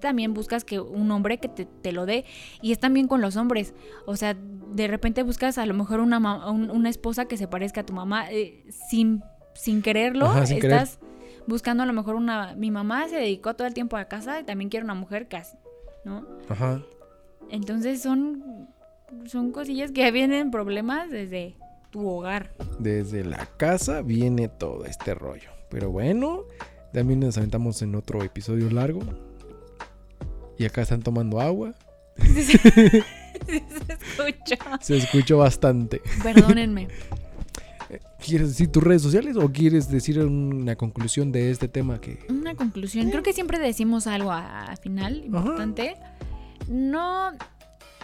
también 0.00 0.34
buscas 0.34 0.64
que 0.64 0.80
un 0.80 1.10
hombre 1.10 1.38
que 1.38 1.48
te, 1.48 1.92
lo 1.92 2.06
dé 2.06 2.24
y 2.60 2.72
es 2.72 2.78
también 2.78 3.08
con 3.08 3.20
los 3.20 3.36
hombres, 3.36 3.74
o 4.06 4.16
sea, 4.16 4.34
de 4.34 4.88
repente 4.88 5.22
buscas 5.22 5.58
a 5.58 5.66
lo 5.66 5.74
mejor 5.74 6.00
una, 6.00 6.18
una 6.50 6.88
esposa 6.88 7.26
que 7.26 7.36
se 7.36 7.48
parezca 7.48 7.82
a 7.82 7.86
tu 7.86 7.92
mamá 7.92 8.30
eh, 8.30 8.64
sin, 8.70 9.22
sin 9.54 9.82
quererlo, 9.82 10.34
estás 10.42 10.98
buscando 11.46 11.82
a 11.82 11.86
lo 11.86 11.92
mejor 11.92 12.14
una, 12.14 12.54
mi 12.54 12.70
mamá 12.70 13.08
se 13.08 13.16
dedicó 13.16 13.54
todo 13.54 13.66
el 13.66 13.74
tiempo 13.74 13.96
a 13.96 14.06
casa 14.06 14.40
y 14.40 14.44
también 14.44 14.70
quiere 14.70 14.84
una 14.84 14.94
mujer 14.94 15.28
casi, 15.28 15.56
¿no? 16.04 16.26
Ajá. 16.48 16.82
Entonces 17.50 18.00
son, 18.00 18.68
son 19.26 19.52
cosillas 19.52 19.92
que 19.92 20.10
vienen 20.12 20.50
problemas 20.50 21.10
desde 21.10 21.56
tu 21.90 22.08
hogar. 22.08 22.52
Desde 22.78 23.24
la 23.24 23.46
casa 23.56 24.02
viene 24.02 24.48
todo 24.48 24.84
este 24.84 25.14
rollo. 25.14 25.50
Pero 25.68 25.90
bueno, 25.90 26.44
también 26.92 27.20
nos 27.20 27.36
aventamos 27.38 27.82
en 27.82 27.94
otro 27.94 28.22
episodio 28.22 28.70
largo. 28.70 29.00
Y 30.62 30.64
acá 30.64 30.82
están 30.82 31.02
tomando 31.02 31.40
agua. 31.40 31.74
se 32.16 32.52
escucha. 33.48 34.78
Se 34.80 34.96
escuchó 34.96 35.38
bastante. 35.38 36.00
Perdónenme. 36.22 36.86
¿Quieres 38.24 38.50
decir 38.50 38.70
tus 38.70 38.80
redes 38.80 39.02
sociales 39.02 39.36
o 39.36 39.50
quieres 39.50 39.90
decir 39.90 40.20
una 40.20 40.76
conclusión 40.76 41.32
de 41.32 41.50
este 41.50 41.66
tema 41.66 42.00
que... 42.00 42.24
Una 42.28 42.54
conclusión. 42.54 43.10
Creo 43.10 43.24
que 43.24 43.32
siempre 43.32 43.58
decimos 43.58 44.06
algo 44.06 44.30
al 44.30 44.76
final 44.76 45.24
importante. 45.24 45.96
No, 46.68 47.32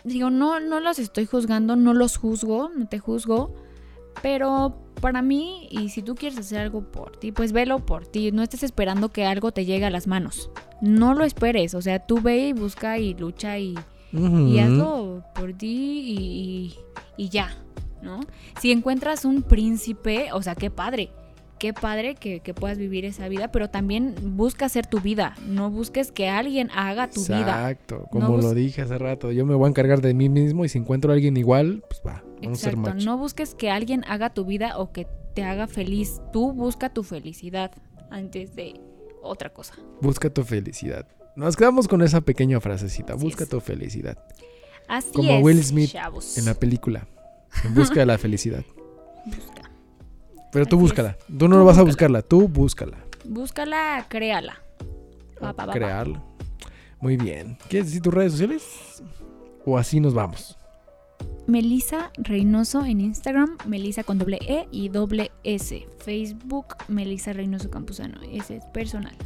digo, 0.02 0.30
no, 0.30 0.58
no 0.58 0.80
los 0.80 0.98
estoy 0.98 1.26
juzgando, 1.26 1.76
no 1.76 1.94
los 1.94 2.16
juzgo, 2.16 2.72
no 2.76 2.88
te 2.88 2.98
juzgo. 2.98 3.54
Pero 4.22 4.76
para 5.00 5.22
mí, 5.22 5.68
y 5.70 5.90
si 5.90 6.02
tú 6.02 6.14
quieres 6.14 6.38
hacer 6.38 6.58
algo 6.58 6.82
por 6.82 7.16
ti, 7.16 7.32
pues 7.32 7.52
velo 7.52 7.84
por 7.84 8.06
ti. 8.06 8.32
No 8.32 8.42
estés 8.42 8.62
esperando 8.62 9.10
que 9.10 9.24
algo 9.24 9.52
te 9.52 9.64
llegue 9.64 9.86
a 9.86 9.90
las 9.90 10.06
manos. 10.06 10.50
No 10.80 11.14
lo 11.14 11.24
esperes. 11.24 11.74
O 11.74 11.82
sea, 11.82 12.00
tú 12.00 12.20
ve 12.20 12.48
y 12.48 12.52
busca 12.52 12.98
y 12.98 13.14
lucha 13.14 13.58
y, 13.58 13.74
y 14.12 14.58
hazlo 14.58 15.22
por 15.34 15.52
ti 15.52 16.02
y, 16.06 16.74
y 17.16 17.28
ya. 17.28 17.56
¿no? 18.02 18.20
Si 18.60 18.72
encuentras 18.72 19.24
un 19.24 19.42
príncipe, 19.42 20.28
o 20.32 20.42
sea, 20.42 20.54
qué 20.54 20.70
padre, 20.70 21.10
qué 21.58 21.72
padre 21.72 22.14
que, 22.14 22.40
puedas 22.54 22.78
vivir 22.78 23.04
esa 23.04 23.28
vida, 23.28 23.50
pero 23.50 23.68
también 23.68 24.14
busca 24.36 24.66
hacer 24.66 24.86
tu 24.86 25.00
vida, 25.00 25.34
no 25.46 25.70
busques 25.70 26.12
que 26.12 26.28
alguien 26.28 26.70
haga 26.74 27.10
tu 27.10 27.22
vida. 27.22 27.70
Exacto, 27.70 28.06
como 28.10 28.38
lo 28.38 28.54
dije 28.54 28.82
hace 28.82 28.98
rato, 28.98 29.32
yo 29.32 29.44
me 29.44 29.54
voy 29.54 29.66
a 29.66 29.70
encargar 29.70 30.00
de 30.00 30.14
mí 30.14 30.28
mismo 30.28 30.64
y 30.64 30.68
si 30.68 30.78
encuentro 30.78 31.10
a 31.10 31.14
alguien 31.14 31.36
igual, 31.36 31.82
pues 31.88 32.02
va, 32.06 32.22
ser 32.54 32.76
macho. 32.76 33.04
No 33.04 33.16
busques 33.16 33.54
que 33.54 33.70
alguien 33.70 34.04
haga 34.06 34.30
tu 34.30 34.44
vida 34.44 34.78
o 34.78 34.92
que 34.92 35.06
te 35.34 35.44
haga 35.44 35.66
feliz, 35.66 36.20
tú 36.32 36.52
busca 36.52 36.92
tu 36.92 37.02
felicidad 37.02 37.72
antes 38.10 38.54
de 38.56 38.80
otra 39.22 39.52
cosa. 39.52 39.74
Busca 40.00 40.30
tu 40.30 40.42
felicidad. 40.44 41.06
Nos 41.36 41.56
quedamos 41.56 41.86
con 41.86 42.02
esa 42.02 42.20
pequeña 42.20 42.60
frasecita, 42.60 43.14
busca 43.14 43.46
tu 43.46 43.60
felicidad. 43.60 44.18
Así 44.88 45.12
Como 45.12 45.38
Will 45.40 45.62
Smith 45.62 45.94
en 46.36 46.44
la 46.44 46.54
película. 46.54 47.06
En 47.64 47.74
busca 47.74 48.00
de 48.00 48.06
la 48.06 48.18
felicidad. 48.18 48.64
Busca. 49.26 49.70
Pero 50.52 50.64
tú 50.64 50.78
búscala. 50.78 51.16
Tú 51.38 51.48
no 51.48 51.58
lo 51.58 51.64
vas 51.64 51.76
a 51.76 51.82
buscarla, 51.82 52.22
tú 52.22 52.48
búscala. 52.48 52.98
Búscala, 53.24 54.06
créala. 54.08 54.62
Crearla. 55.72 56.24
Muy 57.00 57.16
bien. 57.16 57.58
¿Quieres 57.68 57.88
decir 57.88 58.02
tus 58.02 58.14
redes 58.14 58.32
sociales? 58.32 59.02
¿O 59.64 59.78
así 59.78 60.00
nos 60.00 60.14
vamos? 60.14 60.57
Melisa 61.48 62.12
Reynoso 62.18 62.84
en 62.84 63.00
Instagram, 63.00 63.56
Melisa 63.66 64.04
con 64.04 64.18
doble 64.18 64.38
E 64.46 64.68
y 64.70 64.90
doble 64.90 65.30
S. 65.44 65.86
Facebook, 65.98 66.66
Melisa 66.88 67.32
Reynoso 67.32 67.70
Campuzano. 67.70 68.20
Ese 68.30 68.56
es 68.56 68.64
personal. 68.66 69.16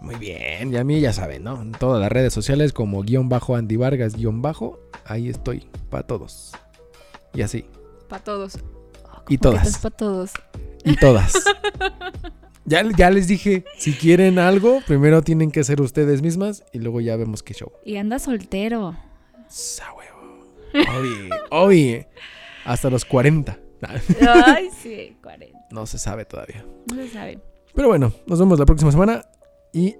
Muy 0.00 0.16
bien, 0.16 0.72
y 0.72 0.76
a 0.76 0.82
mí 0.82 1.00
ya 1.00 1.12
saben, 1.12 1.44
¿no? 1.44 1.62
En 1.62 1.70
todas 1.70 2.00
las 2.00 2.10
redes 2.10 2.32
sociales 2.32 2.72
como 2.72 3.02
guion 3.02 3.28
bajo 3.28 3.54
Andy 3.54 3.76
Vargas 3.76 4.16
guion 4.16 4.42
bajo, 4.42 4.80
ahí 5.04 5.28
estoy, 5.28 5.68
para 5.88 6.04
todos. 6.04 6.50
Y 7.32 7.42
así. 7.42 7.64
Para 8.08 8.24
todos. 8.24 8.58
Y 9.28 9.38
todas. 9.38 9.78
para 9.78 9.96
todos. 9.96 10.32
Y 10.84 10.96
todas. 10.96 11.32
ya, 12.64 12.82
ya 12.96 13.10
les 13.10 13.28
dije, 13.28 13.64
si 13.78 13.92
quieren 13.92 14.40
algo, 14.40 14.80
primero 14.84 15.22
tienen 15.22 15.52
que 15.52 15.62
ser 15.62 15.80
ustedes 15.80 16.22
mismas 16.22 16.64
y 16.72 16.80
luego 16.80 17.00
ya 17.00 17.14
vemos 17.14 17.44
qué 17.44 17.54
show. 17.54 17.70
Y 17.84 17.98
anda 17.98 18.18
soltero. 18.18 18.96
Sa 19.46 19.92
obi. 21.50 22.06
Hasta 22.64 22.90
los 22.90 23.04
40. 23.04 23.58
Ay, 24.46 24.70
sí, 24.70 25.16
40. 25.22 25.58
No 25.70 25.86
se 25.86 25.98
sabe 25.98 26.24
todavía. 26.24 26.64
No 26.86 26.96
se 26.96 27.08
sabe. 27.08 27.40
Pero 27.74 27.88
bueno, 27.88 28.12
nos 28.26 28.38
vemos 28.38 28.58
la 28.58 28.66
próxima 28.66 28.92
semana 28.92 29.24
y 29.72 29.96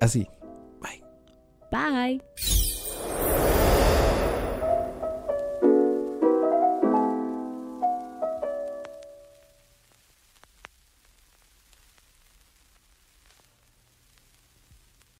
así. 0.00 0.26
Bye. 0.80 2.20